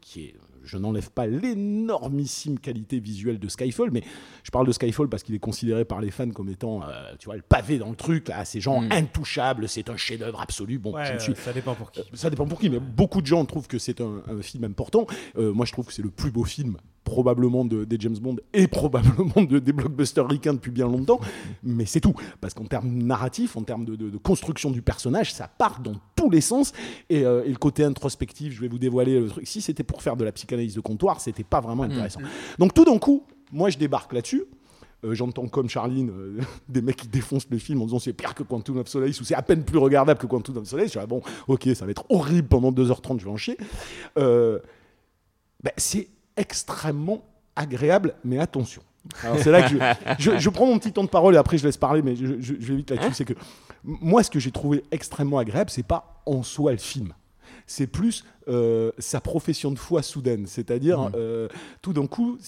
qui 0.00 0.20
est 0.26 0.34
je 0.68 0.78
n'enlève 0.78 1.10
pas 1.10 1.26
l'énormissime 1.26 2.58
qualité 2.58 3.00
visuelle 3.00 3.38
de 3.38 3.48
Skyfall, 3.48 3.90
mais 3.90 4.02
je 4.44 4.50
parle 4.50 4.66
de 4.66 4.72
Skyfall 4.72 5.08
parce 5.08 5.22
qu'il 5.22 5.34
est 5.34 5.40
considéré 5.40 5.84
par 5.84 6.00
les 6.00 6.10
fans 6.10 6.30
comme 6.30 6.48
étant, 6.48 6.82
euh, 6.82 7.14
tu 7.18 7.26
vois, 7.26 7.36
le 7.36 7.42
pavé 7.42 7.78
dans 7.78 7.90
le 7.90 7.96
truc, 7.96 8.28
là, 8.28 8.44
ces 8.44 8.60
gens 8.60 8.82
intouchables, 8.90 9.68
c'est 9.68 9.88
un 9.90 9.96
chef-d'œuvre 9.96 10.40
absolu. 10.40 10.78
Bon, 10.78 10.94
je 11.04 11.14
ne 11.14 11.18
suis 11.18 11.34
ça 11.34 11.52
dépend 11.52 11.74
pour 11.74 11.90
qui. 11.90 12.02
ça 12.14 12.30
dépend 12.30 12.46
pour 12.46 12.60
qui, 12.60 12.68
mais 12.70 12.80
beaucoup 12.80 13.20
de 13.20 13.26
gens 13.26 13.44
trouvent 13.44 13.68
que 13.68 13.78
c'est 13.78 14.00
un, 14.00 14.22
un 14.28 14.42
film 14.42 14.64
important. 14.64 15.06
Euh, 15.36 15.52
moi, 15.52 15.66
je 15.66 15.72
trouve 15.72 15.86
que 15.86 15.92
c'est 15.92 16.02
le 16.02 16.10
plus 16.10 16.30
beau 16.30 16.44
film, 16.44 16.76
probablement, 17.08 17.64
de, 17.64 17.84
des 17.84 17.96
James 18.00 18.18
Bond 18.18 18.36
et 18.52 18.66
probablement 18.68 19.42
de, 19.42 19.58
des 19.58 19.72
blockbusters 19.72 20.28
ricains 20.28 20.52
depuis 20.52 20.70
bien 20.70 20.86
longtemps. 20.86 21.20
Mais 21.62 21.86
c'est 21.86 22.00
tout. 22.00 22.14
Parce 22.40 22.54
qu'en 22.54 22.64
termes 22.64 22.88
narratifs, 22.88 23.56
en 23.56 23.62
termes 23.62 23.84
de, 23.84 24.16
construction 24.18 24.70
du 24.70 24.82
personnage, 24.82 25.32
ça 25.32 25.48
part 25.48 25.80
dans 25.80 25.94
tous 26.16 26.30
les 26.30 26.42
sens. 26.42 26.72
Et, 27.08 27.24
euh, 27.24 27.44
et 27.44 27.48
le 27.48 27.56
côté 27.56 27.82
introspectif, 27.82 28.52
je 28.52 28.60
vais 28.60 28.68
vous 28.68 28.78
dévoiler 28.78 29.20
le 29.20 29.28
truc. 29.28 29.46
Si 29.46 29.60
c'était 29.60 29.84
pour 29.84 30.02
faire 30.02 30.16
de 30.16 30.24
la 30.24 30.32
psychanalyse 30.32 30.74
de 30.74 30.80
comptoir, 30.80 31.20
c'était 31.20 31.44
pas 31.44 31.60
vraiment 31.60 31.84
intéressant. 31.84 32.20
Donc, 32.58 32.74
tout 32.74 32.84
d'un 32.84 32.98
coup, 32.98 33.24
moi, 33.52 33.70
je 33.70 33.78
débarque 33.78 34.12
là-dessus. 34.12 34.44
Euh, 35.04 35.14
J'entends 35.14 35.46
comme 35.46 35.68
Charline 35.68 36.10
euh, 36.10 36.40
des 36.68 36.82
mecs 36.82 36.96
qui 36.96 37.08
défoncent 37.08 37.48
le 37.50 37.58
film 37.58 37.80
en 37.80 37.86
disant 37.86 38.00
c'est 38.00 38.12
pire 38.12 38.34
que 38.34 38.42
Quantum 38.42 38.78
of 38.78 38.88
Solace 38.88 39.20
ou 39.20 39.24
c'est 39.24 39.36
à 39.36 39.42
peine 39.42 39.62
plus 39.62 39.78
regardable 39.78 40.20
que 40.20 40.26
Quantum 40.26 40.58
of 40.58 40.66
Solace. 40.66 40.88
Je 40.88 40.98
dis, 40.98 40.98
ah 40.98 41.06
bon, 41.06 41.22
ok, 41.46 41.68
ça 41.74 41.84
va 41.86 41.92
être 41.92 42.04
horrible 42.10 42.48
pendant 42.48 42.72
2h30, 42.72 43.20
je 43.20 43.24
vais 43.24 43.30
en 43.30 43.36
chier. 43.36 43.56
Ben, 45.64 45.72
c'est 45.76 46.08
extrêmement 46.38 47.22
agréable, 47.56 48.14
mais 48.24 48.38
attention. 48.38 48.82
Alors 49.22 49.38
c'est 49.38 49.50
là 49.50 49.62
que 49.62 49.68
je, 50.18 50.30
je- 50.32 50.38
je 50.38 50.50
prends 50.50 50.66
mon 50.66 50.78
petit 50.78 50.92
temps 50.92 51.04
de 51.04 51.08
parole 51.08 51.34
et 51.34 51.38
après 51.38 51.56
je 51.58 51.64
laisse 51.64 51.76
parler, 51.76 52.02
mais 52.02 52.14
je, 52.16 52.40
je- 52.40 52.54
vais 52.54 52.76
vite 52.76 52.90
là-dessus. 52.90 53.14
C'est 53.14 53.24
que 53.24 53.34
moi, 53.84 54.22
ce 54.22 54.30
que 54.30 54.38
j'ai 54.38 54.50
trouvé 54.50 54.82
extrêmement 54.90 55.38
agréable, 55.38 55.70
c'est 55.70 55.82
pas 55.86 56.20
en 56.26 56.42
soi 56.42 56.72
le 56.72 56.78
film. 56.78 57.12
C'est 57.66 57.86
plus 57.86 58.24
euh, 58.48 58.90
sa 58.98 59.20
profession 59.20 59.70
de 59.70 59.78
foi 59.78 60.02
soudaine. 60.02 60.46
C'est-à-dire, 60.46 61.10
euh, 61.14 61.48
tout 61.82 61.92
d'un 61.92 62.06
coup, 62.06 62.38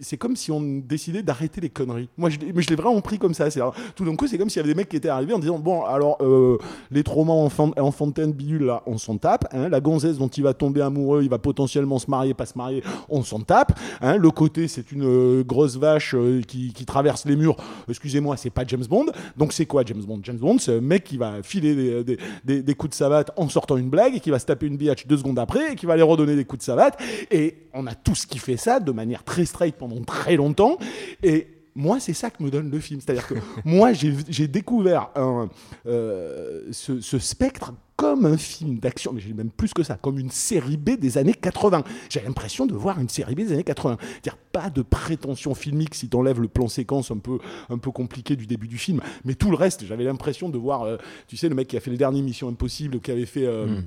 c'est 0.00 0.16
comme 0.16 0.36
si 0.36 0.50
on 0.50 0.60
décidait 0.60 1.22
d'arrêter 1.22 1.60
les 1.60 1.68
conneries. 1.70 2.08
Moi, 2.16 2.30
je, 2.30 2.38
mais 2.54 2.62
je 2.62 2.68
l'ai 2.70 2.76
vraiment 2.76 3.00
pris 3.00 3.18
comme 3.18 3.34
ça. 3.34 3.48
Tout 3.94 4.04
d'un 4.04 4.16
coup, 4.16 4.26
c'est 4.26 4.38
comme 4.38 4.48
s'il 4.50 4.58
y 4.58 4.64
avait 4.64 4.72
des 4.72 4.76
mecs 4.76 4.88
qui 4.88 4.96
étaient 4.96 5.08
arrivés 5.08 5.32
en 5.34 5.38
disant 5.38 5.58
Bon, 5.58 5.84
alors, 5.84 6.18
euh, 6.20 6.58
les 6.90 7.02
traumas 7.02 7.32
en, 7.32 7.48
fan- 7.48 7.72
en 7.76 7.90
fontaine 7.90 8.32
bidule, 8.32 8.64
là, 8.64 8.82
on 8.86 8.98
s'en 8.98 9.16
tape. 9.18 9.46
hein. 9.52 9.68
la 9.68 9.80
gonzesse 9.80 10.18
dont 10.18 10.28
il 10.28 10.42
va 10.42 10.54
tomber 10.54 10.80
amoureux, 10.82 11.22
il 11.22 11.28
va 11.30 11.38
potentiellement 11.38 11.98
se 11.98 12.10
marier, 12.10 12.34
pas 12.34 12.46
se 12.46 12.56
marier, 12.56 12.82
on 13.08 13.22
s'en 13.22 13.40
tape. 13.40 13.78
hein. 14.00 14.16
le 14.16 14.30
côté, 14.30 14.68
c'est 14.68 14.92
une 14.92 15.42
grosse 15.42 15.76
vache 15.76 16.14
qui, 16.46 16.72
qui 16.72 16.84
traverse 16.86 17.24
les 17.26 17.36
murs. 17.36 17.56
Excusez-moi, 17.88 18.36
c'est 18.36 18.50
pas 18.50 18.64
James 18.66 18.84
Bond. 18.88 19.06
Donc, 19.36 19.52
c'est 19.52 19.66
quoi 19.66 19.82
James 19.84 20.02
Bond? 20.02 20.20
James 20.22 20.38
Bond, 20.38 20.58
c'est 20.58 20.76
un 20.76 20.80
mec 20.80 21.04
qui 21.04 21.16
va 21.16 21.42
filer 21.42 21.74
des, 21.74 22.04
des- 22.04 22.18
des- 22.44 22.62
des 22.62 22.74
coups 22.74 22.90
de 22.90 22.94
savate 22.94 23.30
en 23.36 23.48
sortant 23.48 23.76
une 23.76 23.88
blague 23.90 24.16
et 24.16 24.20
qui 24.20 24.30
va 24.30 24.38
se 24.38 24.46
taper 24.46 24.66
une 24.66 24.76
biatch 24.76 25.06
deux 25.06 25.16
secondes 25.16 25.25
après 25.34 25.72
et 25.72 25.74
qui 25.74 25.86
va 25.86 25.94
aller 25.94 26.02
redonner 26.02 26.36
des 26.36 26.44
coups 26.44 26.60
de 26.60 26.64
savate. 26.64 27.00
Et 27.30 27.56
on 27.74 27.86
a 27.86 27.94
tous 27.94 28.26
qui 28.26 28.38
fait 28.38 28.56
ça 28.56 28.80
de 28.80 28.92
manière 28.92 29.24
très 29.24 29.44
straight 29.44 29.76
pendant 29.76 30.00
très 30.02 30.36
longtemps. 30.36 30.78
Et 31.22 31.48
moi, 31.74 32.00
c'est 32.00 32.14
ça 32.14 32.30
que 32.30 32.42
me 32.42 32.50
donne 32.50 32.70
le 32.70 32.80
film. 32.80 33.00
C'est-à-dire 33.00 33.26
que 33.26 33.34
moi, 33.64 33.92
j'ai 33.92 34.48
découvert 34.48 35.10
un, 35.14 35.48
euh, 35.86 36.62
ce, 36.72 37.00
ce 37.00 37.18
spectre 37.18 37.72
comme 37.96 38.26
un 38.26 38.36
film 38.36 38.78
d'action, 38.78 39.12
mais 39.14 39.20
j'ai 39.22 39.32
même 39.32 39.50
plus 39.50 39.72
que 39.72 39.82
ça, 39.82 39.96
comme 39.96 40.18
une 40.18 40.30
série 40.30 40.76
B 40.76 40.90
des 40.98 41.16
années 41.16 41.32
80. 41.32 41.82
J'ai 42.10 42.20
l'impression 42.20 42.66
de 42.66 42.74
voir 42.74 43.00
une 43.00 43.08
série 43.08 43.34
B 43.34 43.38
des 43.38 43.52
années 43.52 43.64
80. 43.64 43.96
C'est-à-dire 44.00 44.36
pas 44.52 44.68
de 44.68 44.82
prétention 44.82 45.54
filmique 45.54 45.94
si 45.94 46.08
t'enlèves 46.08 46.40
le 46.40 46.48
plan 46.48 46.68
séquence 46.68 47.10
un 47.10 47.16
peu, 47.18 47.38
un 47.70 47.78
peu 47.78 47.90
compliqué 47.90 48.36
du 48.36 48.46
début 48.46 48.68
du 48.68 48.76
film, 48.76 49.00
mais 49.24 49.34
tout 49.34 49.50
le 49.50 49.56
reste, 49.56 49.86
j'avais 49.86 50.04
l'impression 50.04 50.50
de 50.50 50.58
voir, 50.58 50.82
euh, 50.82 50.98
tu 51.26 51.38
sais, 51.38 51.48
le 51.48 51.54
mec 51.54 51.68
qui 51.68 51.76
a 51.76 51.80
fait 51.80 51.90
le 51.90 51.96
dernier 51.96 52.20
Mission 52.20 52.48
Impossible, 52.48 53.00
qui 53.00 53.10
avait 53.10 53.26
fait... 53.26 53.46
euh, 53.46 53.66
euh, 53.66 53.80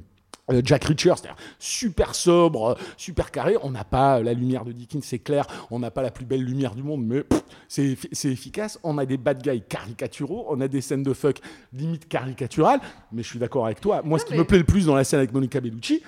Jack 0.64 0.86
Reacher, 0.86 1.14
c'est-à-dire 1.16 1.36
super 1.60 2.16
sobre, 2.16 2.70
euh, 2.72 2.76
super 2.98 3.32
carré. 3.32 3.56
On 3.64 3.72
n'a 3.72 3.84
pas 3.84 4.22
la 4.22 4.34
lumière 4.34 4.66
de 4.66 4.72
Dickens, 4.72 5.04
c'est 5.04 5.20
clair. 5.20 5.46
On 5.72 5.80
n'a 5.80 5.92
pas 5.92 6.02
la 6.02 6.12
plus 6.12 6.26
belle 6.26 6.44
lumière 6.44 6.76
du 6.76 6.84
monde, 6.84 7.04
mais 7.06 7.24
c'est 7.68 7.84
effi- 7.84 8.10
c'est 8.12 8.30
efficace. 8.30 8.80
On 8.84 8.98
a 8.98 9.06
des 9.06 9.18
bad 9.18 9.42
guys 9.42 9.62
caricaturaux, 9.68 10.46
on 10.50 10.60
a 10.62 10.68
des 10.68 10.82
scènes 10.82 11.04
de 11.04 11.14
fuck 11.14 11.38
limite 11.74 12.08
caricaturales. 12.08 12.80
Mais 13.12 13.24
je 13.24 13.28
suis 13.30 13.40
d'accord 13.40 13.66
avec 13.66 13.80
toi. 13.82 14.02
Moi, 14.04 14.20
ce 14.20 14.26
qui 14.26 14.34
mais- 14.34 14.40
me 14.40 14.44
plaît 14.44 14.58
le 14.60 14.64
plus 14.64 14.86
dans 14.86 14.96
la 14.96 15.04
scène 15.04 15.20
avec 15.20 15.34
Monica 15.34 15.60
Bellucci, 15.60 16.02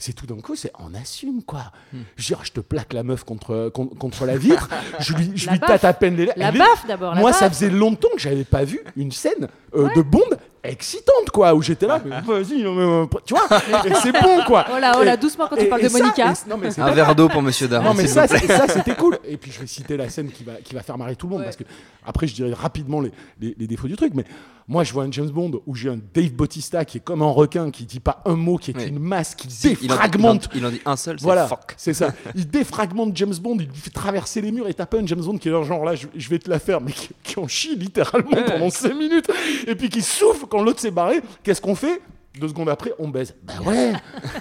c'est 0.00 0.12
tout 0.12 0.26
d'un 0.26 0.36
coup, 0.40 0.54
c'est 0.54 0.70
on 0.78 0.94
assume 0.94 1.42
quoi. 1.42 1.72
Je 1.92 1.98
veux 1.98 2.36
dire, 2.36 2.44
je 2.44 2.52
te 2.52 2.60
plaque 2.60 2.92
la 2.92 3.02
meuf 3.02 3.24
contre, 3.24 3.68
contre, 3.74 3.96
contre 3.98 4.26
la 4.26 4.36
vitre, 4.36 4.68
je 5.00 5.12
lui, 5.14 5.32
je 5.34 5.50
lui 5.50 5.58
tâte 5.58 5.82
à 5.84 5.92
peine 5.92 6.14
les 6.14 6.26
lèvres. 6.26 6.38
La 6.38 6.52
baffe 6.52 6.86
d'abord. 6.86 7.16
Moi, 7.16 7.32
ça 7.32 7.50
faisait 7.50 7.68
longtemps 7.70 8.08
que 8.14 8.20
j'avais 8.20 8.44
pas 8.44 8.62
vu 8.62 8.78
une 8.96 9.10
scène 9.10 9.48
euh, 9.74 9.88
de 9.96 10.02
Bond 10.02 10.20
excitante, 10.64 11.30
quoi, 11.32 11.54
où 11.54 11.62
j'étais 11.62 11.86
là, 11.86 12.00
mais 12.04 12.20
vas-y, 12.20 12.64
euh, 12.64 13.06
tu 13.24 13.34
vois, 13.34 13.46
et 13.86 13.94
c'est 14.02 14.12
bon, 14.12 14.42
quoi. 14.46 14.64
Oh 14.74 14.78
là, 14.78 14.96
oh 15.00 15.02
là, 15.04 15.16
doucement 15.16 15.46
quand 15.48 15.56
et- 15.56 15.64
tu 15.64 15.68
parles 15.68 15.82
de 15.82 15.88
ça, 15.88 15.98
Monica. 15.98 16.32
et- 16.32 16.48
non, 16.50 16.56
mais 16.56 16.70
c'est 16.70 16.80
Un 16.80 16.90
verre 16.92 17.14
d'eau 17.14 17.28
pour 17.28 17.42
Monsieur 17.42 17.68
Dard. 17.68 17.82
non 17.82 17.94
mais 17.94 18.06
ça, 18.06 18.26
c'était 18.26 18.94
cool. 18.94 19.18
Et 19.24 19.36
puis 19.36 19.50
je 19.52 19.60
vais 19.60 19.66
citer 19.66 19.96
la 19.96 20.08
scène 20.08 20.30
qui 20.30 20.44
va, 20.44 20.54
qui 20.64 20.74
va 20.74 20.82
faire 20.82 20.98
marrer 20.98 21.16
tout 21.16 21.26
le 21.26 21.30
monde 21.32 21.40
Ouais. 21.40 21.44
parce 21.46 21.56
que 21.56 21.64
après 22.06 22.26
je 22.26 22.34
dirais 22.34 22.52
rapidement 22.54 23.00
les, 23.00 23.12
les- 23.40 23.54
les 23.58 23.66
défauts 23.66 23.88
du 23.88 23.96
truc. 23.96 24.12
Mais 24.14 24.24
moi 24.66 24.84
je 24.84 24.92
vois 24.92 25.04
un 25.04 25.10
James 25.12 25.28
Bond 25.30 25.60
où 25.66 25.74
j'ai 25.74 25.88
un 25.90 25.98
Dave 26.14 26.32
Bautista 26.32 26.84
qui 26.84 26.98
est 26.98 27.00
comme 27.00 27.22
un 27.22 27.30
requin 27.30 27.70
qui 27.70 27.84
dit 27.84 28.00
pas 28.00 28.22
un 28.24 28.34
mot, 28.34 28.56
qui 28.56 28.70
est 28.72 28.76
Oui. 28.76 28.88
une 28.88 28.98
masse 28.98 29.34
qui 29.34 29.50
Si, 29.50 29.68
il 29.68 29.72
en 29.72 29.74
dit- 29.80 29.88
défragmente. 29.88 30.48
Il 30.54 30.58
en, 30.58 30.60
il 30.60 30.66
en 30.66 30.70
dit 30.70 30.80
un 30.86 30.96
seul, 30.96 31.18
c'est 31.18 31.24
Voilà, 31.24 31.46
fuck. 31.46 31.74
c'est 31.76 31.94
ça. 31.94 32.12
Il 32.34 32.48
défragmente 32.48 33.16
James 33.16 33.34
Bond, 33.40 33.56
il 33.60 33.66
lui 33.66 33.76
fait 33.76 33.90
traverser 33.90 34.40
les 34.40 34.50
murs 34.52 34.68
et 34.68 34.74
t'as 34.74 34.86
pas 34.86 34.98
un 34.98 35.06
James 35.06 35.20
Bond 35.20 35.38
qui 35.38 35.48
est 35.48 35.64
genre 35.64 35.84
là, 35.84 35.94
je, 35.94 36.06
je 36.14 36.28
vais 36.28 36.38
te 36.38 36.48
la 36.50 36.58
faire, 36.58 36.80
mais 36.80 36.92
qui, 36.92 37.08
qui 37.22 37.38
en 37.38 37.46
chie 37.48 37.76
littéralement 37.76 38.30
pendant 38.46 38.70
5 38.70 38.94
minutes 38.94 39.30
et 39.66 39.74
puis 39.74 39.88
qui 39.90 40.02
souffle 40.02 40.46
quand 40.48 40.62
l'autre 40.62 40.80
s'est 40.80 40.90
barré. 40.90 41.20
Qu'est-ce 41.42 41.60
qu'on 41.60 41.74
fait? 41.74 42.00
Deux 42.38 42.48
secondes 42.48 42.68
après, 42.68 42.92
on 43.00 43.08
baise. 43.08 43.34
Bah 43.42 43.54
ouais, 43.66 43.92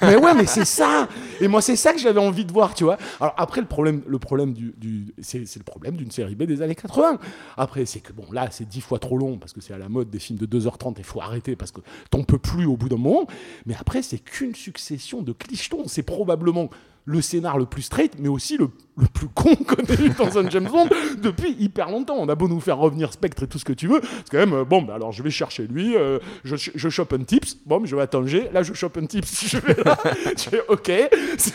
mais 0.04 0.16
ouais, 0.18 0.34
mais 0.36 0.46
c'est 0.46 0.66
ça. 0.66 1.08
Et 1.42 1.48
moi, 1.48 1.62
c'est 1.64 1.76
ça 1.76 1.94
que 1.94 2.00
j'avais 2.00 2.20
envie 2.20 2.46
de 2.46 2.52
voir, 2.52 2.76
tu 2.76 2.84
vois. 2.84 2.98
Alors 3.20 3.34
après, 3.38 3.60
le 3.60 3.66
problème, 3.66 4.04
le 4.06 4.20
problème 4.20 4.54
du, 4.54 4.76
du- 4.78 5.16
c'est, 5.20 5.40
le 5.40 5.64
problème 5.64 5.96
d'une 5.96 6.12
série 6.12 6.36
B 6.36 6.44
des 6.44 6.62
années 6.62 6.76
80. 6.76 7.18
Après, 7.56 7.86
c'est 7.88 8.02
que 8.02 8.14
bon, 8.14 8.26
là, 8.32 8.50
c'est 8.52 8.68
dix 8.68 8.82
fois 8.82 9.00
trop 9.00 9.18
long 9.18 9.40
parce 9.40 9.52
que 9.52 9.62
c'est 9.62 9.74
à 9.74 9.80
la 9.80 9.90
mode 9.90 10.12
des 10.12 10.20
films 10.20 10.38
de 10.38 10.46
2h30 10.60 11.00
et 11.00 11.04
faut 11.04 11.22
arrêter 11.22 11.56
parce 11.56 11.72
que 11.72 11.82
t'en 12.12 12.24
peux 12.24 12.38
plus 12.38 12.66
au 12.68 12.78
bout 12.78 12.90
d'un 12.90 12.98
moment. 12.98 13.26
Mais 13.66 13.74
après, 13.80 14.04
c'est 14.04 14.20
qu'une 14.20 14.54
succession 14.54 15.24
de 15.24 15.32
clichetons. 15.34 15.88
C'est 15.88 16.04
probablement 16.04 16.70
le 17.08 17.22
scénar 17.22 17.58
le 17.58 17.66
plus 17.66 17.84
straight, 17.84 18.14
mais 18.20 18.28
aussi 18.28 18.58
le, 18.58 18.70
le 18.98 19.08
plus 19.08 19.30
con 19.30 19.56
qu'on 19.68 19.82
ait 19.82 20.06
eu 20.06 20.10
dans 20.10 20.38
un 20.38 20.50
James 20.50 20.68
Bond 20.70 20.90
depuis 21.24 21.56
hyper 21.58 21.90
longtemps. 21.90 22.18
On 22.18 22.28
a 22.28 22.36
beau 22.36 22.50
nous 22.50 22.60
faire 22.60 22.78
revenir 22.78 23.14
Spectre 23.14 23.44
et 23.44 23.48
tout 23.48 23.58
ce 23.58 23.66
que 23.66 23.72
tu 23.74 23.88
veux, 23.88 24.02
c'est 24.04 24.30
quand 24.30 24.38
même, 24.38 24.54
euh, 24.54 24.66
bon, 24.66 24.82
bah 24.82 24.96
alors 24.96 25.14
je 25.14 25.24
vais 25.24 25.30
chercher 25.30 25.68
lui, 25.68 25.96
euh, 25.96 26.20
je, 26.44 26.56
je 26.58 26.90
chope 26.90 27.14
un 27.14 27.24
tips, 27.24 27.58
bon, 27.66 27.84
je 27.86 27.96
vais 27.96 28.02
à 28.02 28.08
Tanger, 28.08 28.50
là 28.52 28.62
je 28.62 28.74
chope 28.74 28.98
un 28.98 29.06
tips, 29.06 29.48
je 29.50 29.58
vais 29.58 29.82
là, 29.84 29.98
je 30.38 30.50
fais 30.50 30.62
ok, 30.68 30.92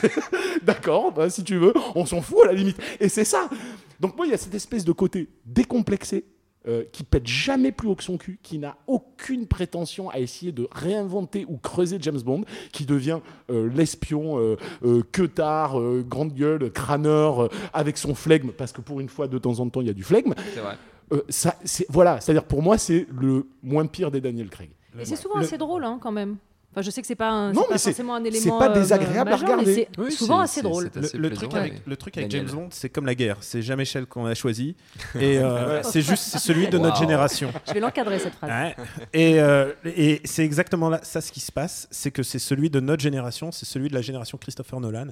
d'accord, 0.62 1.12
bah, 1.12 1.28
si 1.28 1.44
tu 1.44 1.58
veux, 1.58 1.74
on 1.94 2.06
s'en 2.06 2.22
fout 2.22 2.38
à 2.44 2.46
la 2.46 2.54
limite. 2.54 2.78
Et 2.98 3.10
c'est 3.10 3.24
ça. 3.24 3.50
Donc 4.00 4.16
moi, 4.16 4.26
il 4.26 4.30
y 4.30 4.34
a 4.34 4.38
cette 4.38 4.54
espèce 4.54 4.84
de 4.84 4.92
côté 4.92 5.28
décomplexé, 5.44 6.24
euh, 6.68 6.84
qui 6.92 7.02
pète 7.04 7.26
jamais 7.26 7.72
plus 7.72 7.88
haut 7.88 7.94
que 7.94 8.04
son 8.04 8.16
cul, 8.18 8.38
qui 8.42 8.58
n'a 8.58 8.76
aucune 8.86 9.46
prétention 9.46 10.10
à 10.10 10.18
essayer 10.20 10.52
de 10.52 10.68
réinventer 10.72 11.44
ou 11.48 11.56
creuser 11.56 11.96
James 12.00 12.20
Bond, 12.20 12.44
qui 12.72 12.86
devient 12.86 13.18
euh, 13.50 13.68
l'espion, 13.74 14.38
euh, 14.38 14.56
euh, 14.84 15.02
queutard, 15.12 15.78
euh, 15.80 16.04
grande 16.08 16.32
gueule, 16.34 16.70
crâneur, 16.70 17.44
euh, 17.44 17.48
avec 17.72 17.98
son 17.98 18.14
flegme, 18.14 18.50
parce 18.50 18.72
que 18.72 18.80
pour 18.80 19.00
une 19.00 19.08
fois, 19.08 19.26
de 19.28 19.38
temps 19.38 19.58
en 19.60 19.68
temps, 19.68 19.80
il 19.80 19.86
y 19.86 19.90
a 19.90 19.94
du 19.94 20.04
flegme. 20.04 20.34
C'est 20.54 20.60
vrai. 20.60 20.76
Euh, 21.12 21.22
ça, 21.28 21.56
c'est- 21.64 21.86
voilà, 21.90 22.20
c'est-à-dire 22.20 22.44
pour 22.44 22.62
moi, 22.62 22.78
c'est 22.78 23.06
le 23.12 23.46
moins 23.62 23.86
pire 23.86 24.10
des 24.10 24.20
Daniel 24.20 24.48
Craig. 24.48 24.70
Et 24.98 25.04
c'est 25.04 25.16
souvent 25.16 25.36
Le- 25.38 25.44
assez 25.44 25.58
drôle 25.58 25.84
hein, 25.84 25.98
quand 26.00 26.12
même. 26.12 26.36
Enfin, 26.74 26.80
je 26.82 26.90
sais 26.90 27.02
que 27.02 27.06
c'est 27.06 27.14
pas, 27.14 27.28
un, 27.28 27.52
Non, 27.52 27.62
c'est 27.64 27.68
pas 27.68 27.78
c'est- 27.78 27.90
forcément 27.90 28.14
un 28.14 28.22
c'est 28.22 28.28
élément 28.28 28.58
pas 28.58 28.70
euh, 28.70 28.74
désagréable 28.74 29.30
à 29.32 29.36
regarder. 29.36 29.74
c'est 29.74 29.88
Oui, 29.98 30.10
souvent 30.10 30.38
c'est- 30.38 30.44
assez 30.44 30.54
c'est- 30.54 30.62
drôle. 30.62 30.90
c'est 30.92 31.00
Le, 31.00 31.04
assez 31.06 31.18
le 31.18 31.28
plaisant, 31.28 31.40
truc 31.48 31.54
avec, 31.54 31.72
oui. 31.74 31.78
le 31.86 31.96
truc 31.96 32.16
avec 32.16 32.30
Daniel. 32.30 32.48
James 32.48 32.56
Bond, 32.56 32.68
c'est 32.70 32.88
comme 32.88 33.04
la 33.06 33.14
guerre. 33.14 33.36
C'est 33.40 33.60
jamais 33.60 33.82
Michel 33.82 34.06
qu'on 34.06 34.24
a 34.26 34.34
choisi. 34.34 34.74
Et 35.20 35.38
euh, 35.38 35.82
c'est 35.82 36.00
juste 36.00 36.22
c'est 36.22 36.38
celui 36.38 36.68
de 36.68 36.78
notre 36.78 36.96
génération. 36.96 37.52
Je 37.68 37.74
vais 37.74 37.80
l'encadrer 37.80 38.18
cette 38.18 38.34
phrase. 38.34 38.50
Ouais. 38.50 38.76
Et, 39.12 39.38
euh, 39.40 39.72
et 39.84 40.20
c'est 40.24 40.44
exactement 40.44 40.88
là, 40.88 41.00
ça 41.02 41.20
ce 41.20 41.30
qui 41.30 41.40
se 41.40 41.52
passe, 41.52 41.88
c'est 41.90 42.10
que 42.10 42.22
c'est 42.22 42.38
celui 42.38 42.70
de 42.70 42.80
notre 42.80 43.02
génération, 43.02 43.52
c'est 43.52 43.66
celui 43.66 43.88
de 43.88 43.94
la 43.94 44.00
génération 44.02 44.38
Christopher 44.38 44.80
Nolan. 44.80 45.08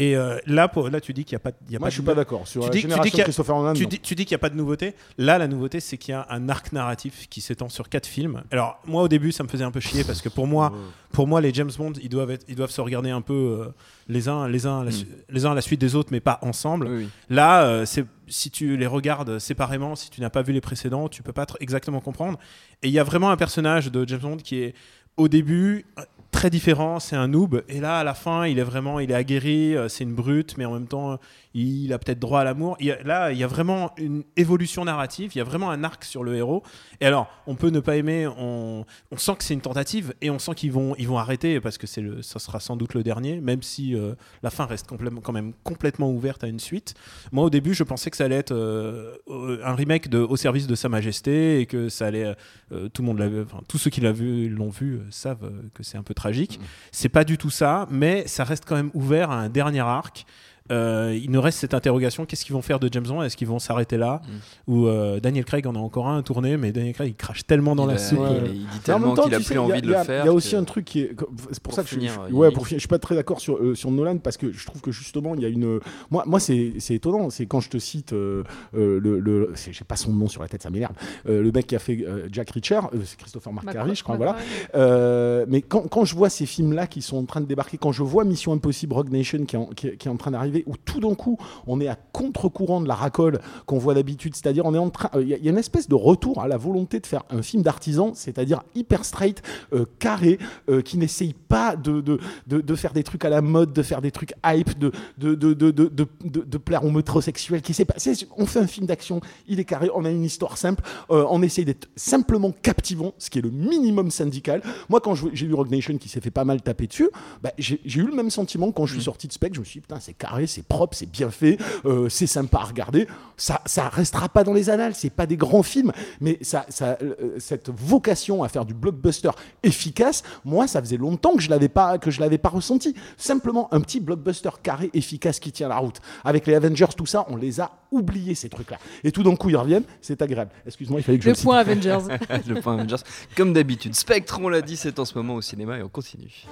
Et 0.00 0.16
euh, 0.16 0.38
là, 0.46 0.66
pour, 0.66 0.88
là, 0.88 0.98
tu 1.00 1.12
dis 1.12 1.24
qu'il 1.26 1.36
n'y 1.36 1.42
a 1.42 1.50
pas, 1.50 1.50
il 1.68 1.72
y 1.72 1.76
a 1.76 1.78
Moi, 1.78 1.86
pas 1.86 1.90
je 1.90 1.94
suis 1.94 2.02
de- 2.02 2.06
pas 2.06 2.14
d'accord. 2.14 2.48
Sur 2.48 2.62
Tu 2.62 2.66
la 2.68 2.70
dis- 2.72 2.78
tu 2.78 2.86
dis 2.86 2.90
génération 2.90 3.10
qu'il 3.10 3.18
y 3.18 3.20
a- 3.20 3.24
Christopher 3.24 3.56
Nolan, 3.56 3.72
Tu 3.74 3.86
dis, 3.86 4.00
tu 4.00 4.14
dis 4.14 4.24
qu'il 4.24 4.34
n'y 4.34 4.36
a 4.36 4.38
pas 4.38 4.48
de 4.48 4.56
nouveauté. 4.56 4.94
Là, 5.18 5.36
la 5.36 5.46
nouveauté, 5.46 5.78
c'est 5.78 5.98
qu'il 5.98 6.12
y 6.12 6.14
a 6.14 6.26
un 6.30 6.48
arc 6.48 6.72
narratif 6.72 7.28
qui 7.28 7.40
s'étend 7.42 7.68
sur 7.68 7.88
quatre 7.90 8.06
films. 8.06 8.42
Alors, 8.50 8.80
moi, 8.86 9.02
au 9.02 9.08
début, 9.08 9.30
ça 9.30 9.42
me 9.44 9.48
faisait 9.48 9.62
un 9.64 9.70
peu 9.70 9.80
chier 9.80 10.02
parce 10.04 10.22
que 10.22 10.30
pour 10.30 10.46
moi, 10.46 10.72
pour 11.12 11.26
moi, 11.26 11.40
les 11.42 11.52
James 11.52 11.70
Bond, 11.76 11.92
ils 12.02 12.08
doivent, 12.08 12.30
être- 12.30 12.46
ils 12.48 12.54
doivent 12.56 12.70
se 12.70 12.80
regarder 12.80 13.10
un 13.10 13.20
peu 13.20 13.34
euh, 13.34 13.68
les, 14.08 14.28
uns, 14.28 14.48
les, 14.48 14.66
uns 14.66 14.80
à 14.80 14.84
la 14.84 14.90
su- 14.90 15.06
les 15.28 15.44
uns 15.44 15.52
à 15.52 15.54
la 15.54 15.60
suite 15.60 15.80
des 15.80 15.94
autres, 15.94 16.08
mais 16.12 16.20
pas 16.20 16.38
ensemble. 16.40 16.86
Oui, 16.88 16.96
oui. 17.04 17.08
Là, 17.28 17.64
euh, 17.64 17.84
c'est 17.84 18.06
si 18.26 18.50
tu 18.50 18.76
les 18.78 18.86
regardes 18.86 19.38
séparément, 19.38 19.96
si 19.96 20.08
tu 20.08 20.22
n'as 20.22 20.30
pas 20.30 20.40
vu 20.40 20.52
les 20.54 20.60
précédents, 20.62 21.08
tu 21.08 21.22
peux 21.22 21.32
pas 21.34 21.46
exactement 21.60 22.00
comprendre. 22.00 22.38
Et 22.82 22.88
il 22.88 22.94
y 22.94 22.98
a 22.98 23.04
vraiment 23.04 23.30
un 23.30 23.36
personnage 23.36 23.90
de 23.90 24.08
James 24.08 24.20
Bond 24.20 24.36
qui 24.38 24.62
est 24.62 24.74
au 25.18 25.28
début 25.28 25.84
très 26.30 26.50
différent, 26.50 27.00
c'est 27.00 27.16
un 27.16 27.28
noob, 27.28 27.62
et 27.68 27.80
là 27.80 27.98
à 27.98 28.04
la 28.04 28.14
fin, 28.14 28.46
il 28.46 28.58
est 28.58 28.64
vraiment, 28.64 29.00
il 29.00 29.10
est 29.10 29.14
aguerri, 29.14 29.76
euh, 29.76 29.88
c'est 29.88 30.04
une 30.04 30.14
brute, 30.14 30.56
mais 30.58 30.64
en 30.64 30.72
même 30.72 30.86
temps, 30.86 31.18
il 31.54 31.92
a 31.92 31.98
peut-être 31.98 32.18
droit 32.18 32.40
à 32.40 32.44
l'amour. 32.44 32.76
Là, 33.04 33.32
il 33.32 33.38
y 33.38 33.44
a 33.44 33.46
vraiment 33.46 33.92
une 33.96 34.24
évolution 34.36 34.84
narrative, 34.84 35.32
il 35.34 35.38
y 35.38 35.40
a 35.40 35.44
vraiment 35.44 35.70
un 35.70 35.84
arc 35.84 36.04
sur 36.04 36.22
le 36.24 36.36
héros. 36.36 36.62
Et 37.00 37.06
alors, 37.06 37.28
on 37.46 37.54
peut 37.54 37.70
ne 37.70 37.80
pas 37.80 37.96
aimer, 37.96 38.26
on, 38.26 38.84
on 39.10 39.16
sent 39.16 39.32
que 39.38 39.44
c'est 39.44 39.54
une 39.54 39.60
tentative, 39.60 40.14
et 40.20 40.30
on 40.30 40.38
sent 40.38 40.54
qu'ils 40.54 40.72
vont, 40.72 40.94
ils 40.98 41.08
vont 41.08 41.18
arrêter 41.18 41.60
parce 41.60 41.78
que 41.78 41.86
c'est 41.86 42.00
le, 42.00 42.22
ça 42.22 42.38
sera 42.38 42.60
sans 42.60 42.76
doute 42.76 42.94
le 42.94 43.02
dernier, 43.02 43.40
même 43.40 43.62
si 43.62 43.94
euh, 43.94 44.14
la 44.42 44.50
fin 44.50 44.66
reste 44.66 44.86
complètement, 44.86 45.20
quand 45.20 45.32
même 45.32 45.52
complètement 45.64 46.10
ouverte 46.10 46.44
à 46.44 46.46
une 46.46 46.60
suite. 46.60 46.94
Moi, 47.32 47.44
au 47.44 47.50
début, 47.50 47.74
je 47.74 47.84
pensais 47.84 48.10
que 48.10 48.16
ça 48.16 48.24
allait 48.24 48.36
être 48.36 48.52
euh, 48.52 49.16
euh, 49.28 49.60
un 49.64 49.74
remake 49.74 50.08
de 50.08 50.18
Au 50.18 50.36
service 50.36 50.66
de 50.66 50.74
Sa 50.74 50.88
Majesté 50.88 51.60
et 51.60 51.66
que 51.66 51.88
ça 51.88 52.06
allait. 52.06 52.34
euh, 52.72 52.88
tout 52.88 53.02
le 53.02 53.06
monde. 53.06 53.20
Enfin, 53.44 53.62
tous 53.68 53.78
ceux 53.78 53.90
qui 53.90 54.00
l'ont 54.00 54.12
vu, 54.12 54.48
l'ont 54.48 54.70
vu 54.70 55.00
savent 55.10 55.50
que 55.74 55.82
c'est 55.82 55.98
un 55.98 56.02
peu 56.02 56.14
tragique. 56.14 56.60
C'est 56.92 57.08
pas 57.08 57.24
du 57.24 57.38
tout 57.38 57.50
ça, 57.50 57.86
mais 57.90 58.26
ça 58.26 58.44
reste 58.44 58.64
quand 58.64 58.76
même 58.76 58.90
ouvert 58.94 59.30
à 59.30 59.36
un 59.40 59.48
dernier 59.48 59.80
arc. 59.80 60.24
Euh, 60.70 61.18
il 61.20 61.30
nous 61.30 61.40
reste 61.40 61.58
cette 61.58 61.74
interrogation 61.74 62.24
qu'est-ce 62.26 62.44
qu'ils 62.44 62.54
vont 62.54 62.62
faire 62.62 62.78
de 62.80 62.88
James 62.92 63.04
Bond 63.06 63.22
Est-ce 63.22 63.36
qu'ils 63.36 63.48
vont 63.48 63.58
s'arrêter 63.58 63.96
là? 63.96 64.22
Ou 64.66 64.86
euh, 64.86 65.20
Daniel 65.20 65.44
Craig 65.44 65.66
en 65.66 65.74
a 65.74 65.78
encore 65.78 66.08
un 66.08 66.18
à 66.18 66.22
tourner, 66.22 66.56
mais 66.56 66.72
Daniel 66.72 66.94
Craig 66.94 67.08
il 67.08 67.14
crache 67.16 67.46
tellement 67.46 67.74
dans 67.74 67.84
Il 67.84 67.88
la 67.88 67.94
a- 67.94 67.98
soupe. 67.98 68.18
il- 68.20 68.36
euh, 68.36 68.40
il 68.52 68.66
dit 68.66 68.78
tellement 68.84 69.06
même 69.08 69.16
temps, 69.16 69.22
qu'il 69.24 69.34
a 69.34 69.38
sais, 69.38 69.44
plus 69.44 69.56
a- 69.58 69.62
envie 69.62 69.82
de 69.82 69.86
le 69.88 69.96
a- 69.96 70.04
faire. 70.04 70.24
Il 70.24 70.26
y 70.26 70.30
a 70.30 70.32
aussi 70.32 70.54
un 70.56 70.64
truc 70.64 70.84
qui 70.84 71.00
est. 71.00 71.16
C'est 71.50 71.62
pour, 71.62 71.72
ça 71.74 71.82
que 71.82 71.88
finir, 71.88 72.12
je, 72.26 72.30
je- 72.30 72.34
ouais, 72.34 72.50
pour 72.52 72.66
finir, 72.66 72.78
je 72.78 72.82
suis 72.82 72.88
pas 72.88 72.98
très 72.98 73.14
d'accord 73.14 73.40
sur, 73.40 73.56
euh, 73.56 73.74
sur 73.74 73.90
Nolan 73.90 74.18
parce 74.18 74.36
que 74.36 74.52
je 74.52 74.66
trouve 74.66 74.80
que 74.80 74.92
justement 74.92 75.34
il 75.34 75.40
y 75.40 75.44
a 75.44 75.48
une. 75.48 75.80
Moi, 76.10 76.24
moi 76.26 76.40
c'est 76.40 76.74
c'est 76.78 76.94
étonnant. 76.94 77.30
C'est 77.30 77.46
quand 77.46 77.60
je 77.60 77.68
te 77.70 77.78
cite 77.78 78.12
euh, 78.12 78.42
euh, 78.76 78.98
le. 79.00 79.18
le 79.20 79.52
J'ai 79.70 79.84
pas 79.84 79.96
son 79.96 80.12
nom 80.12 80.28
sur 80.28 80.42
la 80.42 80.48
tête, 80.48 80.62
ça 80.62 80.70
m'énerve. 80.70 80.92
Euh, 81.28 81.42
le 81.42 81.50
mec 81.52 81.66
qui 81.66 81.74
a 81.76 81.78
fait 81.78 81.98
euh, 82.06 82.28
Jack 82.30 82.50
Reacher, 82.50 82.76
euh, 82.94 82.98
c'est 83.04 83.18
Christopher 83.18 83.52
McQuarrie, 83.52 83.94
je 83.94 84.02
crois. 84.04 84.16
Voilà. 84.16 84.36
Euh, 84.74 85.44
mais 85.48 85.62
quand, 85.62 85.88
quand 85.88 86.04
je 86.04 86.14
vois 86.14 86.30
ces 86.30 86.46
films-là 86.46 86.86
qui 86.86 87.02
sont 87.02 87.16
en 87.16 87.24
train 87.24 87.40
de 87.40 87.46
débarquer, 87.46 87.78
quand 87.78 87.92
je 87.92 88.02
vois 88.02 88.24
Mission 88.24 88.52
Impossible 88.52 88.94
Rogue 88.94 89.10
Nation 89.10 89.44
qui 89.44 89.56
est 89.56 89.58
en, 89.58 89.66
qui 89.66 89.88
est- 89.88 89.96
qui 89.96 90.08
est 90.08 90.10
en 90.10 90.16
train 90.16 90.30
d'arriver, 90.30 90.59
où 90.66 90.76
tout 90.76 91.00
d'un 91.00 91.14
coup 91.14 91.38
on 91.66 91.80
est 91.80 91.88
à 91.88 91.96
contre-courant 91.96 92.80
de 92.80 92.88
la 92.88 92.94
racole 92.94 93.40
qu'on 93.66 93.78
voit 93.78 93.94
d'habitude, 93.94 94.34
c'est-à-dire 94.34 94.64
on 94.66 94.74
est 94.74 94.78
en 94.78 94.90
train, 94.90 95.10
il 95.20 95.28
y, 95.28 95.34
a- 95.34 95.36
il 95.38 95.44
y 95.44 95.48
a 95.48 95.50
une 95.50 95.58
espèce 95.58 95.88
de 95.88 95.94
retour 95.94 96.40
à 96.40 96.48
la 96.48 96.56
volonté 96.56 97.00
de 97.00 97.06
faire 97.06 97.22
un 97.30 97.42
film 97.42 97.62
d'artisan, 97.62 98.12
c'est-à-dire 98.14 98.62
hyper 98.74 99.04
straight, 99.04 99.42
euh, 99.72 99.84
carré, 99.98 100.38
euh, 100.68 100.82
qui 100.82 100.98
n'essaye 100.98 101.32
pas 101.34 101.76
de, 101.76 102.00
de, 102.00 102.18
de, 102.46 102.60
de 102.60 102.74
faire 102.74 102.92
des 102.92 103.02
trucs 103.02 103.24
à 103.24 103.28
la 103.30 103.40
mode, 103.42 103.72
de 103.72 103.82
faire 103.82 104.00
des 104.00 104.10
trucs 104.10 104.32
hype, 104.44 104.78
de, 104.78 104.92
de, 105.18 105.34
de, 105.34 106.58
plaire 106.58 106.84
aux 106.84 106.90
métrosexuels, 106.90 107.62
qui 107.62 107.74
sait 107.74 107.84
pas. 107.84 107.94
On 108.36 108.46
fait 108.46 108.60
un 108.60 108.66
film 108.66 108.86
d'action, 108.86 109.20
il 109.48 109.60
est 109.60 109.64
carré, 109.64 109.88
on 109.94 110.04
a 110.04 110.10
une 110.10 110.24
histoire 110.24 110.58
simple, 110.58 110.82
euh, 111.10 111.24
on 111.30 111.42
essaye 111.42 111.64
d'être 111.64 111.88
simplement 111.96 112.52
captivant, 112.62 113.14
ce 113.18 113.30
qui 113.30 113.38
est 113.38 113.42
le 113.42 113.50
minimum 113.50 114.10
syndical. 114.10 114.62
Moi, 114.88 115.00
quand 115.00 115.14
j'ai 115.14 115.46
vu 115.46 115.54
Rogue 115.54 115.70
Nation 115.70 115.96
qui 115.98 116.08
s'est 116.08 116.20
fait 116.20 116.30
pas 116.30 116.44
mal 116.44 116.62
taper 116.62 116.86
dessus, 116.86 117.08
bah, 117.42 117.52
j'ai 117.58 117.80
j'ai 117.84 118.00
eu 118.00 118.06
le 118.06 118.14
même 118.14 118.30
sentiment 118.30 118.72
quand 118.72 118.86
je 118.86 118.94
suis 118.94 119.02
sorti 119.04 119.26
de 119.26 119.32
Spec. 119.32 119.54
Je 119.54 119.60
me 119.60 119.64
suis 119.64 119.80
dit, 119.80 119.82
putain, 119.82 120.00
c'est 120.00 120.12
carré, 120.14 120.39
c'est 120.46 120.64
propre, 120.64 120.96
c'est 120.96 121.10
bien 121.10 121.30
fait, 121.30 121.58
euh, 121.84 122.08
c'est 122.08 122.26
sympa 122.26 122.58
à 122.58 122.64
regarder. 122.64 123.06
Ça, 123.36 123.60
ça 123.66 123.88
restera 123.88 124.28
pas 124.28 124.44
dans 124.44 124.52
les 124.52 124.70
annales, 124.70 124.94
c'est 124.94 125.10
pas 125.10 125.26
des 125.26 125.36
grands 125.36 125.62
films, 125.62 125.92
mais 126.20 126.38
ça, 126.42 126.66
ça, 126.68 126.98
euh, 127.02 127.36
cette 127.38 127.70
vocation 127.70 128.42
à 128.42 128.48
faire 128.48 128.64
du 128.64 128.74
blockbuster 128.74 129.30
efficace, 129.62 130.22
moi, 130.44 130.66
ça 130.66 130.80
faisait 130.80 130.96
longtemps 130.96 131.34
que 131.34 131.42
je 131.42 131.50
l'avais 131.50 131.68
pas, 131.68 131.98
que 131.98 132.10
je 132.10 132.20
l'avais 132.20 132.38
pas 132.38 132.48
ressenti. 132.48 132.94
Simplement 133.16 133.72
un 133.72 133.80
petit 133.80 134.00
blockbuster 134.00 134.50
carré, 134.62 134.90
efficace 134.94 135.40
qui 135.40 135.52
tient 135.52 135.68
la 135.68 135.78
route. 135.78 136.00
Avec 136.24 136.46
les 136.46 136.54
Avengers, 136.54 136.86
tout 136.96 137.06
ça, 137.06 137.26
on 137.28 137.36
les 137.36 137.60
a 137.60 137.70
oubliés 137.90 138.34
ces 138.34 138.48
trucs-là. 138.48 138.78
Et 139.04 139.12
tout 139.12 139.22
d'un 139.22 139.36
coup, 139.36 139.48
ils 139.48 139.56
reviennent, 139.56 139.84
c'est 140.00 140.20
agréable. 140.22 140.50
Excuse-moi, 140.66 141.00
il 141.00 141.02
fallait 141.02 141.18
que 141.18 141.24
je 141.24 141.30
Le 141.30 141.36
point 141.36 141.58
Avengers. 141.58 141.98
le 142.46 142.60
point 142.60 142.74
Avengers. 142.74 143.02
Comme 143.36 143.52
d'habitude, 143.52 143.94
Spectre, 143.94 144.38
on 144.42 144.48
l'a 144.48 144.62
dit, 144.62 144.76
c'est 144.76 144.98
en 144.98 145.04
ce 145.04 145.14
moment 145.16 145.34
au 145.34 145.42
cinéma 145.42 145.78
et 145.78 145.82
on 145.82 145.88
continue. 145.88 146.46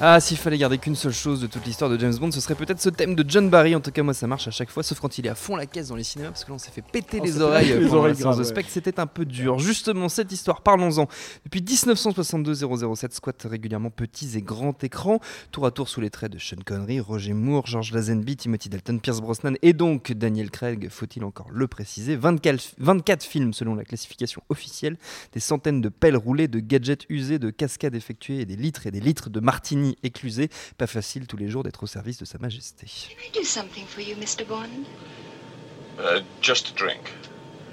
Ah, 0.00 0.18
s'il 0.18 0.36
fallait 0.36 0.58
garder 0.58 0.76
qu'une 0.78 0.96
seule 0.96 1.12
chose 1.12 1.40
de 1.40 1.46
toute 1.46 1.64
l'histoire 1.64 1.88
de 1.88 1.96
James 1.96 2.14
Bond, 2.16 2.32
ce 2.32 2.40
serait 2.40 2.56
peut-être 2.56 2.80
ce 2.80 2.88
thème 2.88 3.14
de 3.14 3.24
John 3.28 3.48
Barry. 3.48 3.76
En 3.76 3.80
tout 3.80 3.92
cas, 3.92 4.02
moi, 4.02 4.12
ça 4.12 4.26
marche 4.26 4.48
à 4.48 4.50
chaque 4.50 4.68
fois, 4.68 4.82
sauf 4.82 4.98
quand 4.98 5.18
il 5.18 5.26
est 5.26 5.28
à 5.30 5.36
fond 5.36 5.54
la 5.54 5.66
caisse 5.66 5.88
dans 5.88 5.94
les 5.94 6.02
cinémas, 6.02 6.30
parce 6.30 6.44
que 6.44 6.50
là, 6.50 6.56
on 6.56 6.58
s'est 6.58 6.72
fait 6.72 6.82
péter 6.82 7.20
les 7.20 7.40
oreilles 7.40 7.68
péter 7.68 7.78
les 7.78 7.86
pendant 7.86 7.94
la 7.94 8.00
oreilles 8.00 8.16
de 8.16 8.22
grave, 8.22 8.42
Spectre. 8.42 8.70
C'était 8.72 8.98
un 8.98 9.06
peu 9.06 9.24
dur. 9.24 9.60
Justement, 9.60 10.08
cette 10.08 10.32
histoire, 10.32 10.62
parlons-en. 10.62 11.06
Depuis 11.44 11.60
1962-007 11.60 13.12
squatte 13.12 13.46
régulièrement 13.48 13.90
petits 13.90 14.36
et 14.36 14.42
grands 14.42 14.74
écrans, 14.82 15.20
tour 15.52 15.64
à 15.64 15.70
tour 15.70 15.88
sous 15.88 16.00
les 16.00 16.10
traits 16.10 16.32
de 16.32 16.38
Sean 16.38 16.56
Connery, 16.64 16.98
Roger 16.98 17.32
Moore, 17.32 17.66
George 17.66 17.92
Lazenby, 17.92 18.36
Timothy 18.36 18.68
Dalton, 18.68 18.98
Pierce 18.98 19.20
Brosnan 19.20 19.54
et 19.62 19.74
donc 19.74 20.10
Daniel 20.10 20.50
Craig, 20.50 20.88
faut-il 20.90 21.22
encore 21.22 21.50
le 21.52 21.68
préciser. 21.68 22.16
24, 22.16 22.74
24 22.78 23.22
films 23.22 23.54
selon 23.54 23.76
la 23.76 23.84
classification 23.84 24.42
officielle, 24.48 24.98
des 25.32 25.40
centaines 25.40 25.80
de 25.80 25.88
pelles 25.88 26.16
roulées, 26.16 26.48
de 26.48 26.58
gadgets 26.58 27.06
usés, 27.08 27.38
de 27.38 27.50
cascades 27.50 27.94
effectuées 27.94 28.40
et 28.40 28.44
des 28.44 28.56
litres 28.56 28.88
et 28.88 28.90
des 28.90 29.00
litres 29.00 29.30
de 29.30 29.38
martini 29.38 29.83
éclusés. 30.02 30.48
Pas 30.78 30.86
facile 30.86 31.26
tous 31.26 31.36
les 31.36 31.48
jours 31.48 31.62
d'être 31.62 31.82
au 31.82 31.86
service 31.86 32.18
de 32.18 32.24
Sa 32.24 32.38
Majesté. 32.38 32.86
Can 32.86 33.22
I 33.22 33.38
do 33.38 33.44
something 33.44 33.86
for 33.86 34.00
you, 34.00 34.16
Mr. 34.16 34.46
Bond? 34.46 34.84
Uh, 35.98 36.22
just 36.40 36.70
a 36.70 36.74
drink. 36.74 37.12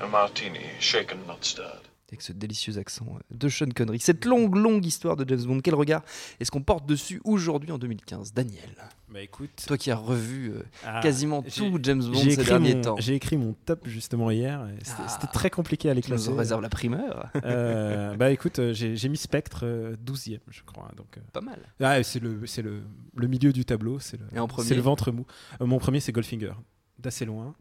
A 0.01 0.07
martini, 0.07 0.59
shaken, 0.79 1.19
not 1.27 1.37
stirred. 1.41 1.81
Avec 2.09 2.21
ce 2.21 2.33
délicieux 2.33 2.77
accent 2.77 3.05
euh, 3.15 3.35
de 3.35 3.49
Sean 3.49 3.69
Connery. 3.75 3.99
Cette 3.99 4.25
longue, 4.25 4.55
longue 4.55 4.85
histoire 4.85 5.15
de 5.15 5.27
James 5.27 5.45
Bond, 5.45 5.61
quel 5.61 5.75
regard 5.75 6.03
est-ce 6.39 6.51
qu'on 6.51 6.61
porte 6.61 6.85
dessus 6.85 7.21
aujourd'hui 7.23 7.71
en 7.71 7.77
2015 7.77 8.33
Daniel, 8.33 8.75
Bah 9.13 9.19
écoute, 9.21 9.49
toi 9.67 9.77
qui 9.77 9.91
as 9.91 9.97
revu 9.97 10.51
euh, 10.51 10.63
ah, 10.85 11.01
quasiment 11.01 11.43
j'ai- 11.45 11.51
tout 11.51 11.77
James 11.83 12.01
Bond 12.01 12.13
j'ai 12.13 12.29
ces 12.31 12.33
écrit 12.39 12.45
derniers 12.45 12.75
mon- 12.75 12.81
temps. 12.81 12.95
J'ai 12.97 13.15
écrit 13.15 13.35
mon 13.37 13.53
top 13.65 13.85
justement 13.87 14.31
hier. 14.31 14.65
C'était 14.83 15.01
Ah. 15.05 15.07
c'était 15.09 15.27
très 15.33 15.49
compliqué 15.49 15.89
à 15.89 15.93
les 15.93 16.01
Tu 16.01 16.11
nous 16.11 16.15
classer. 16.15 16.29
en 16.31 16.35
réserves 16.37 16.61
la 16.61 16.69
primeur 16.69 17.29
Euh, 17.43 18.15
bah 18.17 18.31
écoute, 18.31 18.59
euh, 18.59 18.73
j'ai 18.73 19.09
mis 19.09 19.17
Spectre 19.17 19.61
euh, 19.63 19.95
12e, 20.01 20.39
je 20.49 20.61
crois. 20.63 20.89
Donc, 20.95 21.17
euh, 21.17 21.21
Pas 21.33 21.41
mal. 21.41 21.59
ah, 21.81 22.01
c'est 22.03 22.19
le, 22.21 22.45
c'est 22.47 22.61
le, 22.61 22.83
le 23.17 23.27
milieu 23.27 23.51
du 23.51 23.65
tableau, 23.65 23.99
c'est 23.99 24.17
le, 24.17 24.25
le 24.33 24.81
ventre 24.81 25.11
mou. 25.11 25.25
Euh, 25.61 25.65
mon 25.65 25.77
premier, 25.79 25.99
c'est 25.99 26.13
Goldfinger, 26.13 26.53
d'assez 26.97 27.25
loin. 27.25 27.53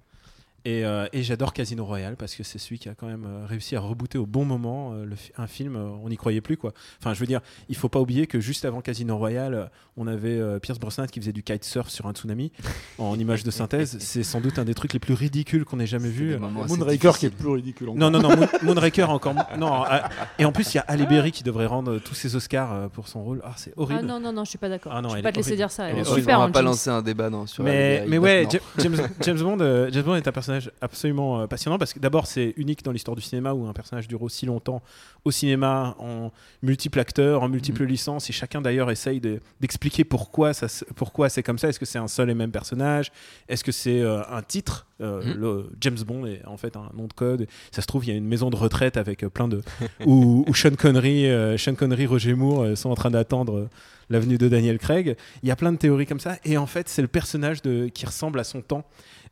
Et, 0.64 0.85
euh, 0.85 1.07
et 1.12 1.23
j'adore 1.23 1.52
Casino 1.55 1.85
Royale 1.87 2.17
parce 2.17 2.35
que 2.35 2.43
c'est 2.43 2.59
celui 2.59 2.79
qui 2.79 2.88
a 2.90 2.95
quand 2.95 3.07
même 3.07 3.25
euh, 3.26 3.47
réussi 3.47 3.76
à 3.76 3.81
rebooter 3.81 4.19
au 4.19 4.26
bon 4.26 4.45
moment 4.45 4.93
euh, 4.93 5.05
le 5.07 5.17
un 5.38 5.47
film. 5.47 5.76
euh, 5.76 5.88
on 6.05 6.09
n'y 6.11 6.17
croyait 6.19 6.40
plus 6.43 6.57
quoi. 6.59 6.73
Enfin, 7.00 7.14
je 7.14 7.21
veux 7.21 7.26
dire, 7.26 7.40
il 7.69 7.76
faut 7.76 7.88
pas 7.88 7.99
oublier 8.00 8.26
que 8.26 8.40
juste 8.40 8.64
avant 8.67 8.81
Casino 8.83 9.17
Royale, 9.17 9.71
on 9.97 10.07
avait 10.07 10.38
euh, 10.38 10.59
Pierce 10.59 10.79
Brosnan 10.79 11.07
qui 11.07 11.19
faisait 11.21 11.33
du 11.33 11.43
kitesurf 11.43 11.88
sur 11.88 12.07
un 12.07 12.12
tsunami 12.12 12.52
en 12.99 13.19
image 13.19 13.43
de 13.45 13.50
synthèse. 13.50 13.97
C'est 14.00 14.23
sans 14.23 14.40
doute 14.40 14.59
un 14.59 14.64
des 14.64 14.75
trucs 14.75 14.93
les 14.93 14.99
plus 14.99 15.14
ridicules 15.14 15.64
qu'on 15.64 15.81
ait 15.81 15.87
jamais 15.87 16.11
vu. 16.11 16.37
Moonraker 16.38 17.17
qui 17.19 17.26
est 17.26 17.31
plus 17.31 17.49
ridicule 17.49 17.88
encore. 17.90 17.99
Non, 17.99 18.11
non, 18.11 18.21
non, 18.21 18.37
Moon- 18.37 18.49
Moonraker 18.62 19.09
encore. 19.11 19.35
Non, 19.59 19.73
ah, 19.87 20.09
et 20.38 20.45
en 20.45 20.52
plus, 20.52 20.75
il 20.75 20.76
y 20.76 20.81
a 20.81 20.85
Halle 20.88 21.07
Berry 21.09 21.33
qui 21.33 21.43
devrait 21.43 21.67
rendre 21.67 21.99
tous 21.99 22.14
ses 22.14 22.37
Oscars 22.37 22.90
pour 22.90 23.09
son 23.09 23.23
rôle. 23.25 23.40
Ah, 23.45 23.52
c'est 23.57 23.73
horrible. 23.79 24.00
Ah 24.02 24.07
non, 24.07 24.21
non, 24.21 24.33
non, 24.33 24.45
je 24.45 24.50
suis 24.50 24.59
pas 24.59 24.69
d'accord. 24.69 24.93
Ah 24.95 25.00
non, 25.00 25.09
je 25.11 25.17
peux 25.17 25.23
pas 25.23 25.33
te 25.33 25.37
laisser 25.37 25.50
horrible. 25.52 25.57
dire 25.57 25.71
ça. 25.71 25.88
Elle 25.88 25.97
est 25.97 26.00
est 26.00 26.09
On 26.09 26.14
super 26.17 26.38
va 26.38 26.45
en 26.45 26.50
pas 26.52 26.61
lancer 26.62 26.90
un 26.90 27.00
débat 27.02 27.31
non, 27.31 27.47
sur 27.47 27.64
Mais, 27.64 28.00
la 28.00 28.07
mais 28.07 28.19
ouais, 28.19 28.47
James, 28.79 28.97
James 29.23 29.38
Bond, 29.38 29.59
euh, 29.61 29.88
James 29.90 30.02
Bond 30.05 30.17
est 30.17 30.29
un 30.29 30.33
personnage 30.33 30.50
absolument 30.80 31.40
euh, 31.40 31.47
passionnant 31.47 31.78
parce 31.78 31.92
que 31.92 31.99
d'abord 31.99 32.26
c'est 32.26 32.54
unique 32.57 32.83
dans 32.85 32.92
l'histoire 32.92 33.16
du 33.16 33.23
cinéma 33.23 33.52
où 33.52 33.66
un 33.66 33.73
personnage 33.73 34.09
dure 34.09 34.23
aussi 34.23 34.47
longtemps 34.47 34.83
au 35.25 35.30
cinéma 35.30 35.97
en 35.99 36.30
multiples 36.62 36.99
acteurs, 37.00 37.42
en 37.42 37.49
multiples 37.49 37.85
licences 37.85 38.28
et 38.30 38.33
chacun 38.33 38.61
d'ailleurs 38.61 38.90
essaye 38.90 39.21
de- 39.21 39.40
d'expliquer 39.61 40.04
pourquoi 40.04 40.52
ça, 40.54 40.66
pourquoi 40.97 41.28
c'est 41.28 41.42
comme 41.42 41.59
ça. 41.59 41.69
Est-ce 41.69 41.78
que 41.80 41.87
c'est 41.87 41.99
un 41.99 42.09
seul 42.09 42.30
et 42.30 42.35
même 42.35 42.50
personnage? 42.50 43.12
Est-ce 43.49 43.64
que 43.64 43.73
c'est 43.73 44.00
euh, 44.00 44.23
un 44.30 44.42
titre? 44.42 44.87
Euh, 45.00 45.23
Mhm. 45.25 45.33
le 45.40 45.71
James 45.80 45.99
Bond 46.07 46.26
est 46.26 46.42
en 46.47 46.59
fait 46.59 46.76
un 46.76 46.90
nom 46.95 47.07
de 47.07 47.12
code. 47.14 47.47
Ça 47.73 47.80
se 47.80 47.87
trouve 47.87 48.04
il 48.04 48.09
y 48.09 48.12
a 48.12 48.16
une 48.16 48.26
maison 48.28 48.50
de 48.50 48.57
retraite 48.57 48.99
avec 48.99 49.21
plein 49.28 49.49
de 49.49 49.62
où, 50.07 50.45
où 50.47 50.54
Sean 50.54 50.75
Connery, 50.78 51.26
euh, 51.26 51.57
Sean 51.57 51.75
Connery, 51.75 52.04
Roger 52.07 52.35
Moore 52.35 52.62
euh, 52.62 52.75
sont 52.76 52.90
en 52.90 52.95
train 52.95 53.11
d'attendre 53.11 53.69
l'avenue 54.11 54.37
de 54.38 54.49
Daniel 54.49 54.78
Craig. 54.78 55.16
Il 55.42 55.49
y 55.49 55.52
a 55.52 55.57
plein 55.57 55.73
de 55.73 55.78
théories 55.78 56.04
comme 56.07 56.21
ça. 56.21 56.37
Et 56.45 56.59
en 56.59 56.66
fait, 56.66 56.88
c'est 56.88 57.00
le 57.00 57.09
personnage 57.09 57.62
de, 57.62 57.87
qui 57.88 58.04
ressemble 58.07 58.38
à 58.40 58.45
son 58.45 58.61
temps. 58.61 58.85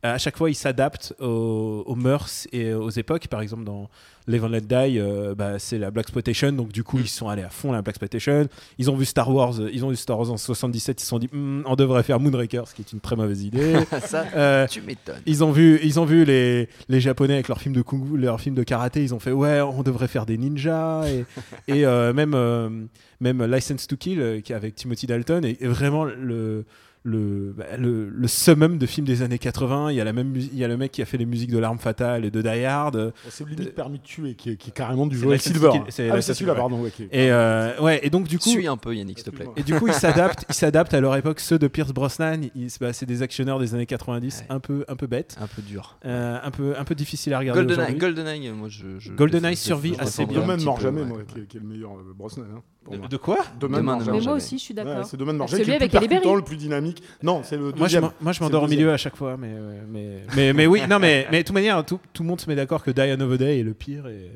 Euh, 0.04 0.14
à 0.14 0.18
chaque 0.18 0.36
fois, 0.36 0.48
il 0.48 0.54
s'adapte 0.54 1.12
aux, 1.20 1.82
aux 1.84 1.94
mœurs 1.96 2.46
et 2.52 2.72
aux 2.72 2.90
époques. 2.90 3.26
Par 3.26 3.40
exemple, 3.40 3.64
dans 3.64 3.90
Live 4.28 4.44
and 4.44 4.48
Let 4.48 4.60
Die, 4.60 4.98
euh, 5.00 5.34
bah, 5.34 5.58
c'est 5.58 5.76
la 5.76 5.90
Black 5.90 6.04
Exploitation. 6.06 6.52
Donc, 6.52 6.70
du 6.70 6.84
coup, 6.84 6.98
ils 7.00 7.08
sont 7.08 7.28
allés 7.28 7.42
à 7.42 7.48
fond 7.48 7.72
la 7.72 7.82
Black 7.82 7.94
Exploitation. 7.96 8.48
Ils 8.78 8.90
ont 8.92 8.96
vu 8.96 9.04
Star 9.04 9.28
Wars. 9.34 9.58
euh, 9.58 9.68
Ils 9.72 9.84
ont 9.84 9.88
vu 9.90 9.96
Star 9.96 10.16
Wars 10.16 10.30
en 10.30 10.36
77. 10.36 11.00
Ils 11.00 11.02
se 11.02 11.08
sont 11.08 11.18
dit, 11.18 11.28
Hmm, 11.32 11.62
on 11.66 11.74
devrait 11.74 12.04
faire 12.04 12.20
Moonraker, 12.20 12.62
ce 12.68 12.74
qui 12.74 12.82
est 12.82 12.92
une 12.92 13.00
très 13.00 13.16
mauvaise 13.16 13.42
idée. 13.42 13.74
Ça, 14.06 14.24
Euh, 14.36 14.68
tu 14.68 14.82
m'étonnes. 14.82 15.20
ils 15.26 15.42
ont 15.42 15.50
vu, 15.50 15.80
ils 15.82 15.98
ont 15.98 16.04
vu 16.04 16.24
les, 16.24 16.68
les 16.88 17.00
Japonais 17.00 17.34
avec 17.34 17.48
leurs 17.48 17.60
films 17.60 17.74
de 17.74 17.82
kung 17.82 18.06
fu, 18.08 18.16
leurs 18.18 18.40
films 18.40 18.54
de 18.54 18.62
karaté. 18.62 19.02
Ils 19.02 19.14
ont 19.14 19.18
fait 19.20 19.32
ouais, 19.32 19.60
on 19.62 19.82
devrait 19.82 20.06
faire 20.06 20.26
des 20.26 20.38
ninjas 20.38 21.08
et, 21.08 21.24
et 21.66 21.84
euh, 21.84 22.12
même 22.12 22.88
même 23.20 23.44
License 23.44 23.88
to 23.88 23.96
Kill 23.96 24.42
qui 24.44 24.52
avec 24.52 24.76
Timothy 24.76 25.06
Dalton 25.08 25.44
est, 25.44 25.60
est 25.60 25.66
vraiment 25.66 26.04
le 26.04 26.64
le, 27.08 27.54
bah, 27.56 27.64
le, 27.78 28.08
le 28.08 28.28
summum 28.28 28.78
de 28.78 28.86
films 28.86 29.06
des 29.06 29.22
années 29.22 29.38
80. 29.38 29.90
Il 29.90 29.96
y 29.96 30.00
a 30.00 30.04
la 30.04 30.12
même, 30.12 30.34
il 30.36 30.56
y 30.56 30.64
a 30.64 30.68
le 30.68 30.76
mec 30.76 30.92
qui 30.92 31.02
a 31.02 31.04
fait 31.04 31.16
les 31.16 31.26
musiques 31.26 31.50
de 31.50 31.58
l'arme 31.58 31.78
fatale 31.78 32.24
et 32.24 32.30
de 32.30 32.42
Die 32.42 32.64
Hard. 32.64 33.12
C'est 33.28 33.48
limite 33.48 33.74
permis 33.74 33.98
de 33.98 34.04
tuer 34.04 34.34
qui 34.34 34.50
est, 34.50 34.56
qui 34.56 34.68
est 34.70 34.72
carrément 34.72 35.06
du 35.06 35.16
Joel 35.18 35.40
Silver. 35.40 35.70
C'est 35.88 36.10
Ah, 36.10 36.20
celui-là, 36.22 36.54
pardon. 36.54 36.84
Et 37.10 37.30
euh, 37.32 37.78
ouais, 37.80 38.00
et 38.02 38.10
donc 38.10 38.28
du 38.28 38.38
coup, 38.38 38.48
Suis 38.48 38.66
un 38.66 38.76
peu 38.76 38.94
Yannick, 38.94 39.18
s'il 39.18 39.30
te 39.30 39.36
plaît. 39.36 39.46
et 39.56 39.62
du 39.62 39.74
coup, 39.74 39.88
ils 39.88 39.94
s'adaptent, 39.94 40.44
ils 40.48 40.54
s'adaptent 40.54 40.94
à 40.94 41.00
leur 41.00 41.16
époque. 41.16 41.40
Ceux 41.40 41.58
de 41.58 41.66
Pierce 41.68 41.92
Brosnan, 41.92 42.40
bah, 42.80 42.92
c'est 42.92 43.06
des 43.06 43.22
actionneurs 43.22 43.58
des 43.58 43.74
années 43.74 43.86
90, 43.86 44.44
un 44.48 44.60
peu, 44.60 44.84
un 44.88 44.96
peu 44.96 45.06
bêtes, 45.06 45.36
Un 45.40 45.46
peu 45.46 45.62
dur. 45.62 45.98
euh, 46.04 46.38
un 46.42 46.50
peu, 46.50 46.74
un 46.78 46.84
peu 46.84 46.94
difficile 46.94 47.32
à 47.34 47.38
regarder. 47.38 47.64
GoldenEye. 47.64 47.96
GoldenEye, 47.96 48.50
moi 48.52 48.68
je. 48.68 48.98
je 48.98 49.12
GoldenEye 49.12 49.56
survit 49.56 49.94
assez 49.98 50.26
bien. 50.26 50.40
Demain 50.42 50.56
ne 50.56 50.64
peu, 50.64 50.80
jamais, 50.82 51.04
moi, 51.04 51.18
qui 51.26 51.56
est, 51.56 51.60
le 51.60 51.66
meilleur 51.66 51.92
euh, 51.92 52.12
Brosnan. 52.16 52.44
hein, 52.56 52.62
De, 52.90 53.08
de 53.08 53.16
quoi? 53.16 53.38
Demain 53.60 53.82
ne 53.82 53.98
ne 54.00 54.04
jamais. 54.04 54.18
Mais 54.18 54.24
moi 54.24 54.34
aussi, 54.34 54.58
je 54.58 54.62
suis 54.62 54.74
d'accord. 54.74 55.04
C'est 55.04 55.16
Demain 55.16 55.32
ne 55.32 55.38
mord 55.38 55.48
Celui 55.48 55.64
jamais 55.64 55.78
le 55.78 55.84
avec 55.84 56.24
le 56.24 56.42
plus 56.42 56.56
dynamique. 56.56 56.97
Non, 57.22 57.42
c'est 57.42 57.56
le 57.56 57.62
Moi, 57.64 57.72
je 57.74 57.78
deuxième. 57.80 58.10
moi, 58.20 58.32
je 58.32 58.42
m'endors 58.42 58.62
au 58.64 58.68
milieu 58.68 58.92
à 58.92 58.96
chaque 58.96 59.16
fois, 59.16 59.36
mais, 59.36 59.50
euh, 59.50 59.82
mais, 59.88 60.22
mais, 60.36 60.52
mais 60.52 60.66
oui, 60.66 60.82
non, 60.88 60.98
mais, 60.98 61.26
mais 61.30 61.38
de 61.38 61.46
toute 61.46 61.54
manière, 61.54 61.84
tout, 61.84 62.00
tout 62.12 62.22
le 62.22 62.28
monde 62.28 62.40
se 62.40 62.48
met 62.48 62.56
d'accord 62.56 62.82
que 62.82 62.90
Die 62.90 63.00
Another 63.00 63.38
Day 63.38 63.60
est 63.60 63.62
le 63.62 63.74
pire. 63.74 64.06
Et, 64.08 64.30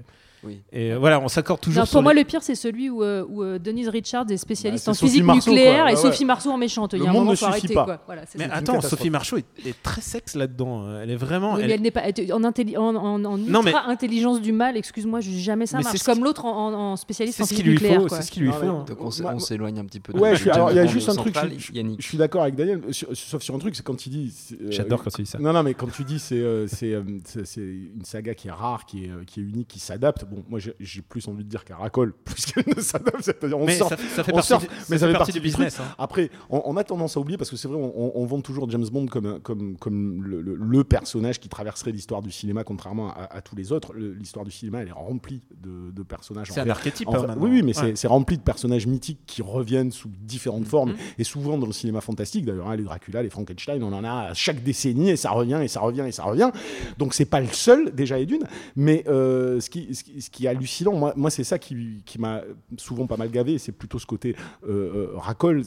Oui. 0.45 0.61
et 0.73 0.93
euh, 0.93 0.99
voilà, 0.99 1.21
on 1.21 1.29
s'accorde 1.29 1.61
toujours 1.61 1.81
Non, 1.83 1.87
sur 1.87 1.93
pour 1.93 2.03
moi, 2.03 2.15
les- 2.15 2.21
le 2.23 2.27
pire, 2.27 2.43
c'est 2.43 2.55
celui 2.55 2.91
où, 2.91 3.03
euh, 3.03 3.25
où, 3.29 3.43
euh, 3.43 3.59
Denise 3.59 3.89
Richards 3.89 4.27
est 4.31 4.37
spécialiste 4.37 4.87
Bah, 4.87 4.93
en 4.93 4.95
physique 4.95 5.23
Marceau, 5.23 5.51
nucléaire 5.51 5.83
quoi. 5.83 5.93
et 5.93 5.95
Ouais, 5.95 6.01
ouais. 6.03 6.11
Sophie 6.11 6.25
Marceau 6.25 6.51
en 6.51 6.59
méchante. 6.59 6.95
Il 6.95 6.97
y 6.97 6.99
Le 7.01 7.07
a 7.07 7.11
un 7.11 7.13
monde 7.13 7.21
moment, 7.23 7.31
ne 7.33 7.37
suffit 7.37 7.49
arrêter. 7.51 7.75
pas. 7.75 7.85
Quoi. 7.85 8.03
Voilà, 8.07 8.23
c'est 8.29 8.39
Mais 8.39 8.49
attends. 8.51 8.81
Sophie 8.81 9.11
Marceau 9.11 9.37
est, 9.37 9.45
est 9.67 9.81
très 9.83 10.01
sexe 10.01 10.35
là-dedans. 10.35 10.99
Elle 11.01 11.11
est 11.11 11.17
vraiment. 11.17 11.55
Oui, 11.55 11.63
elle- 11.65 11.81
n'est 11.81 11.91
pas 11.91 12.01
en, 12.03 12.43
intelli- 12.43 12.77
en, 12.77 12.95
en, 12.97 13.25
en 13.25 13.39
Non, 13.39 13.63
mais- 13.63 13.71
ultra 13.71 13.89
intelligence 13.89 14.41
du 14.41 14.53
mal. 14.53 14.77
Excuse-moi, 14.77 15.21
je- 15.21 15.31
jamais 15.31 15.67
ça 15.67 15.79
Mais 15.79 15.85
marche. 15.85 16.03
Comme 16.03 16.25
l'autre 16.25 16.45
en, 16.45 16.69
en- 16.69 16.75
en 16.93 16.97
spécialiste 16.97 17.41
en 17.41 17.47
physique 17.47 17.65
nucléaire. 17.67 18.03
C'est 18.09 18.23
ce 18.23 18.31
qu'il 18.31 18.43
lui 18.43 18.53
faut. 18.53 18.67
hein. 18.67 18.85
Donc 18.89 18.99
on 19.01 19.39
s'éloigne 19.39 19.79
un 19.79 19.85
petit 19.85 20.01
peu 20.01 20.13
de 20.13 20.19
Ouais, 20.19 20.35
il 20.35 20.47
y 20.75 20.79
a 20.79 20.87
juste 20.87 21.09
un 21.09 21.15
truc. 21.15 21.35
je- 21.37 21.59
je- 21.59 21.73
Yannick. 21.73 22.03
Je 22.03 22.07
suis 22.09 22.19
d'accord 22.19 22.43
avec 22.43 22.57
Daniel, 22.57 22.81
sauf 23.13 23.43
sur 23.43 23.55
un 23.55 23.59
truc, 23.59 23.77
c'est 23.77 23.85
quand 23.85 24.07
il 24.07 24.11
dit. 24.11 24.35
J'adore 24.71 25.03
quand 25.05 25.11
tu 25.11 25.23
dis 25.23 25.31
ça. 25.31 25.39
Non, 25.39 25.53
non, 25.53 25.63
mais 25.63 25.75
quand 25.75 25.91
tu 25.91 26.03
dis 26.05 26.19
c'est 26.19 26.43
c'est 26.67 26.97
c'est- 27.25 27.45
c'est 27.45 27.61
une 27.61 28.05
saga 28.05 28.35
qui 28.35 28.49
est 28.49 28.53
rare, 28.53 28.85
qui 28.87 29.05
est, 29.05 29.11
qui 29.27 29.41
est 29.41 29.43
unique, 29.45 29.69
qui 29.69 29.79
s'adapte. 29.79 30.25
Bon, 30.33 30.45
moi 30.49 30.59
j'ai 30.59 31.03
plus 31.03 31.27
envie 31.29 31.45
de 31.45 31.49
dire 31.49 31.65
qu'elle 31.65 31.77
racole 31.77 32.13
plus 32.25 32.47
qu'elle 32.47 32.65
ne 32.77 32.81
s'adapte. 32.81 33.23
C'est-à-dire 33.23 33.59
on 33.59 33.67
Mais 33.67 33.77
sort, 33.77 33.89
ça, 33.91 33.97
ça 33.97 34.25
fait 34.25 34.33
on 34.33 34.37
partie, 34.37 34.49
sort, 34.49 34.61
du- 34.61 34.67
mais 34.89 34.99
ça 34.99 34.99
ça 34.99 35.07
fait 35.07 35.13
partie 35.13 35.19
partie 35.19 35.33
du 35.33 35.41
business. 35.41 35.79
hein. 35.81 35.85
Après, 35.99 36.31
on, 36.51 36.63
on 36.65 36.77
a 36.77 36.85
tendance 36.85 37.17
à 37.17 37.21
oublier 37.21 37.37
parce 37.39 37.51
que 37.51 37.57
c'est 37.57 37.69
vrai, 37.69 37.77
on, 37.77 38.25
vend 38.27 38.41
toujours 38.41 38.69
James 38.71 38.87
Bond 38.91 39.07
comme, 39.07 39.41
comme, 39.41 39.77
comme 39.77 40.23
le, 40.25 40.41
le- 40.41 40.55
le 40.55 40.85
personnage 40.85 41.39
qui 41.41 41.49
traverserait 41.49 41.93
l'histoire 41.93 42.23
du 42.23 42.31
cinéma, 42.31 42.65
contrairement 42.65 43.11
à, 43.11 43.29
à 43.37 43.41
tous 43.43 43.57
les 43.57 43.73
autres. 43.73 43.93
L'histoire 43.95 44.45
du 44.45 44.51
cinéma, 44.51 44.81
elle 44.83 44.89
est 44.89 44.93
remplie 44.93 45.43
de, 45.63 45.91
de 45.91 46.03
personnages. 46.03 46.49
C'est 46.51 46.61
un 46.61 46.71
archétype. 46.71 47.09
en 47.09 47.15
hein, 47.15 47.37
oui, 47.39 47.51
oui, 47.51 47.63
mais 47.63 47.79
Ouais. 47.79 47.93
c'est- 47.97 48.07
rempli 48.07 48.37
de 48.39 48.43
personnages 48.43 48.87
mythiques 48.87 49.21
qui 49.27 49.43
reviennent 49.43 49.91
sous 49.91 50.09
Mm. 50.09 50.13
différentes 50.23 50.67
formes 50.67 50.95
et 51.19 51.25
souvent 51.25 51.59
dans 51.59 51.67
le 51.67 51.73
cinéma 51.73 52.01
fantastique. 52.01 52.45
D'ailleurs, 52.45 52.69
hein, 52.69 52.77
les 52.77 52.85
Dracula, 52.85 53.23
les 53.23 53.31
Frankenstein, 53.31 53.83
on 53.83 53.93
en 53.93 54.05
a 54.05 54.29
à 54.31 54.35
chaque 54.35 54.63
décennie 54.63 55.11
et 55.11 55.17
ça 55.17 55.31
revient 55.31 55.61
et 55.63 55.69
ça 55.69 55.81
revient 55.81 56.05
et 56.07 56.13
ça 56.13 56.25
revient. 56.25 56.51
Donc 56.99 57.15
c'est 57.15 57.25
pas 57.25 57.41
le 57.41 57.47
seul 57.49 57.93
déjà 57.95 58.19
et 58.19 58.27
d'une, 58.27 58.45
mais 58.77 59.05
euh, 59.09 59.61
ce, 59.61 59.69
qui, 59.71 59.95
ce, 59.95 60.05
qui, 60.05 60.21
ce 60.23 60.31
qui 60.31 60.47
est 60.47 60.49
hallucinant, 60.49 61.13
moi, 61.15 61.31
c'est 61.31 61.45
ça 61.45 61.59
qui, 61.59 62.03
m'a 62.19 62.41
souvent 62.79 63.07
pas 63.07 63.19
mal 63.19 63.31
gavé. 63.31 63.59
C'est 63.59 63.73
plutôt 63.73 63.99
ce 63.99 64.07
côté 64.07 64.35
euh, 64.67 64.71
euh, 64.71 65.09
racole. 65.17 65.63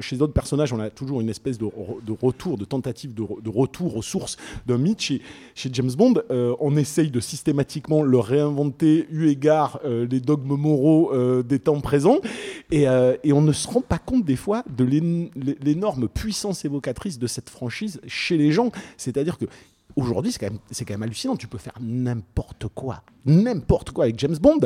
Chez 0.00 0.16
d'autres 0.16 0.32
personnages, 0.32 0.72
on 0.72 0.80
a 0.80 0.90
toujours 0.90 1.20
une 1.20 1.28
espèce 1.28 1.58
de, 1.58 1.66
re- 1.66 2.02
de 2.04 2.12
retour, 2.20 2.58
de 2.58 2.64
tentative 2.64 3.14
de, 3.14 3.22
re- 3.22 3.40
de 3.40 3.48
retour 3.50 3.96
aux 3.96 4.02
sources 4.02 4.36
d'un 4.66 4.78
mythe. 4.78 5.00
Chez, 5.00 5.20
James 5.72 5.92
Bond, 5.96 6.14
euh, 6.30 6.56
on 6.58 6.76
essaye 6.76 7.10
de 7.10 7.20
systématiquement 7.20 8.02
le 8.02 8.18
réinventer 8.18 9.06
eu 9.10 9.28
égard 9.28 9.78
euh, 9.84 10.06
les 10.10 10.20
dogmes 10.20 10.56
moraux 10.56 11.12
des 11.42 11.58
temps 11.60 11.80
présents. 11.80 12.18
Et, 12.70 12.86
et 13.22 13.32
on 13.32 13.42
ne 13.42 13.52
se 13.52 13.68
rend 13.68 13.82
pas 13.82 13.98
compte 13.98 14.24
des 14.24 14.36
fois 14.36 14.64
de 14.76 14.84
l'én- 14.84 15.30
l'énorme 15.62 16.08
puissance 16.08 16.64
évocatrice 16.64 17.18
de 17.18 17.26
cette 17.26 17.50
franchise 17.50 18.00
chez 18.06 18.36
les 18.38 18.50
gens. 18.50 18.70
C'est-à-dire 18.96 19.38
que 19.38 19.44
aujourd'hui, 19.96 20.32
c'est 20.32 20.38
quand, 20.84 20.94
même- 20.94 21.02
hallucinant. 21.02 21.36
Tu 21.36 21.46
peux 21.48 21.58
faire 21.58 21.74
n'importe 21.80 22.66
quoi, 22.74 23.02
n'importe 23.24 23.90
quoi 23.90 24.04
avec 24.04 24.18
James 24.18 24.36
Bond. 24.40 24.60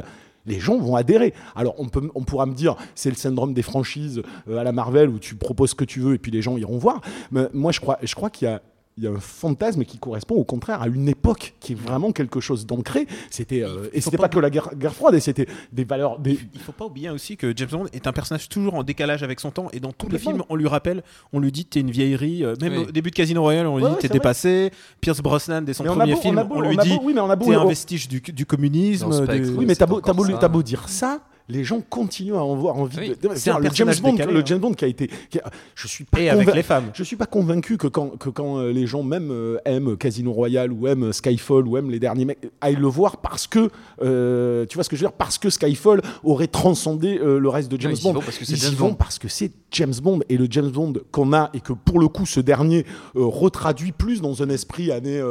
Les 0.47 0.61
gens 0.61 0.79
vont 0.79 0.95
adhérer. 0.95 1.35
Alors, 1.57 1.75
on, 1.79 1.89
peut, 1.89 2.09
on 2.15 2.23
pourra 2.23 2.47
me 2.47 2.55
dire, 2.55 2.77
c'est 2.95 3.11
le 3.11 3.17
syndrome 3.17 3.53
des 3.53 3.63
franchises 3.63 4.23
euh, 4.49 4.59
à 4.59 4.63
la 4.65 4.71
Marvel 4.71 5.09
où 5.09 5.19
tu 5.19 5.35
proposes 5.35 5.71
ce 5.71 5.75
que 5.75 5.85
tu 5.85 5.99
veux 6.01 6.15
et 6.15 6.19
puis 6.19 6.31
les 6.31 6.41
gens 6.41 6.57
iront 6.57 6.79
voir. 6.79 7.01
Mais 7.33 7.49
moi, 7.53 7.73
je 7.73 7.81
crois, 7.81 7.99
je 8.03 8.15
crois 8.15 8.31
qu'il 8.31 8.47
y 8.47 8.51
a, 8.51 8.63
il 8.99 9.05
y 9.05 9.07
a 9.07 9.11
un 9.11 9.21
fantasme 9.21 9.85
qui 9.85 9.99
correspond 9.99 10.37
au 10.37 10.45
contraire 10.45 10.81
à 10.81 10.89
une 10.89 11.07
époque 11.09 11.55
qui 11.61 11.73
est 11.73 11.77
vraiment 11.77 12.13
quelque 12.13 12.41
chose 12.41 12.65
d'ancré. 12.65 13.07
C'était 13.31 13.63
euh, 13.63 13.89
et 13.93 14.01
c'était 14.01 14.17
pas 14.17 14.25
pas 14.25 14.29
que 14.31 14.39
la 14.39 14.49
guerre, 14.51 14.71
guerre 14.75 14.95
froide, 14.95 15.15
et 15.15 15.21
c'était 15.21 15.47
des 15.73 15.85
valeurs. 15.85 16.19
Des... 16.19 16.39
Il 16.55 16.61
faut 16.61 16.73
pas 16.73 16.87
oublier 16.87 17.11
aussi 17.11 17.37
que 17.37 17.53
James 17.57 17.69
Bond 17.71 17.87
est 17.93 18.07
un 18.07 18.13
personnage 18.13 18.49
toujours 18.49 18.75
en 18.75 18.83
décalage 18.83 19.23
avec 19.23 19.41
son 19.41 19.51
temps 19.51 19.69
et 19.73 19.81
dans 19.81 19.93
tous 19.93 20.09
les 20.09 20.19
films 20.19 20.43
on 20.49 20.57
lui 20.57 20.67
rappelle, 20.69 21.03
on 21.33 21.41
lui 21.41 21.53
dit 21.53 21.65
t'es 21.67 21.81
une 21.81 21.91
vieillerie. 21.91 22.43
euh, 22.45 22.55
Même 22.61 22.73
Oui. 22.73 22.85
au 22.89 22.91
début 22.91 23.11
de 23.11 23.15
Casino 23.17 23.43
Royale 23.43 23.67
on 23.67 23.77
lui 23.77 23.85
Ouais, 23.85 23.91
dit 23.91 23.95
ouais, 23.97 24.01
t'es 24.01 24.09
dépassé. 24.09 24.71
Pierce 25.01 25.21
Brosnan 25.21 25.63
dès 25.63 25.75
son 25.75 25.85
Mais 25.85 25.91
on 25.91 25.97
premier 25.97 26.15
beau- 26.15 26.21
film 26.21 26.35
on 26.37 26.41
a 26.41 26.45
beau- 26.45 26.55
on 26.57 26.61
lui 26.63 26.69
on 26.79 26.83
dit 26.83 26.99
oui, 27.03 27.15
t'es 27.15 27.55
un 27.55 27.67
vestige 27.67 28.09
du, 28.09 28.21
du 28.21 28.47
communisme. 28.47 29.09
Oui, 29.57 29.67
mais 29.67 29.75
t'as 29.75 29.87
beau, 29.87 30.01
beau 30.49 30.63
dire 30.63 30.89
ça, 30.89 31.21
les 31.49 31.63
gens 31.65 31.81
continuent 31.81 32.35
à 32.35 32.41
avoir 32.41 32.77
envie 32.77 32.99
Oui. 32.99 33.09
de. 33.11 33.29
C'est 33.37 33.53
le 33.53 33.69
James 33.73 33.95
Bond, 34.03 34.13
décalé, 34.13 34.33
le 34.33 34.41
hein. 34.41 34.43
James 34.47 34.59
Bond 34.59 34.73
qui 34.75 34.85
a 34.85 34.89
été. 34.89 35.09
qui 35.31 35.39
a- 35.39 35.51
je 35.75 35.87
suis 35.87 36.05
pas 36.05 36.21
Et 36.21 36.29
avec 36.29 36.45
convain- 36.47 36.57
les 36.57 36.63
femmes. 36.63 36.91
Je 36.95 37.03
suis 37.05 37.17
pas 37.17 37.27
convaincu 37.27 37.77
que 37.79 37.87
quand, 37.87 38.19
que 38.19 38.29
quand 38.31 38.59
euh, 38.59 38.73
les 38.73 38.87
gens 38.87 39.03
même 39.03 39.31
euh, 39.31 39.59
aiment 39.65 39.97
Casino 39.97 40.33
Royale 40.33 40.73
ou 40.73 40.87
aiment 40.89 41.13
Skyfall 41.13 41.67
ou 41.69 41.77
aiment 41.77 41.91
les 41.91 42.01
derniers 42.01 42.25
mecs, 42.25 42.39
aillent 42.61 42.77
le 42.77 42.87
voir 42.89 43.19
parce 43.19 43.47
que, 43.47 43.71
euh, 44.03 44.67
tu 44.67 44.75
vois 44.75 44.85
ce 44.85 44.89
que 44.89 44.97
je 44.97 45.03
veux 45.03 45.09
dire, 45.09 45.17
parce 45.17 45.39
que 45.39 45.51
Skyfall 45.51 46.03
aurait 46.25 46.47
transcendé 46.49 47.19
euh, 47.19 47.39
le 47.39 47.49
reste 47.49 47.71
de 47.71 47.81
James 47.81 47.93
y 47.95 48.03
Bond. 48.03 48.13
vont 48.15 48.21
parce 48.21 48.39
que 48.39 48.45
c'est 48.45 48.53
Ils 48.55 48.61
James 48.61 48.73
y 48.73 48.77
vont 48.77 48.89
Bond. 48.89 48.95
parce 48.95 49.19
que 49.19 49.29
c'est 49.29 49.53
James 49.73 49.95
Bond 50.03 50.21
et 50.29 50.37
le 50.39 50.47
James 50.51 50.71
Bond 50.71 50.95
qu'on 51.13 51.33
a 51.33 51.51
et 51.55 51.61
que 51.61 51.73
pour 51.73 51.99
le 52.01 52.09
coup 52.09 52.27
ce 52.27 52.41
dernier 52.41 52.85
euh, 53.17 53.25
retraduit 53.25 53.93
plus 53.93 54.21
dans 54.21 54.43
un 54.43 54.49
esprit 54.49 54.91
années, 54.91 55.23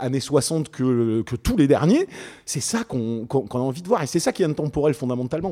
années 0.00 0.20
60 0.20 0.68
que, 0.68 1.22
que 1.22 1.36
tous 1.36 1.56
les 1.56 1.66
derniers. 1.66 2.06
C'est 2.46 2.60
ça 2.60 2.84
qu'on 2.84 3.26
a 3.28 3.56
envie 3.58 3.82
de 3.82 3.88
voir 3.88 4.02
et 4.02 4.06
c'est 4.06 4.18
ça 4.20 4.32
qui 4.32 4.42
est 4.42 4.46
intemporel 4.46 4.94
fondamentalement. 4.94 5.47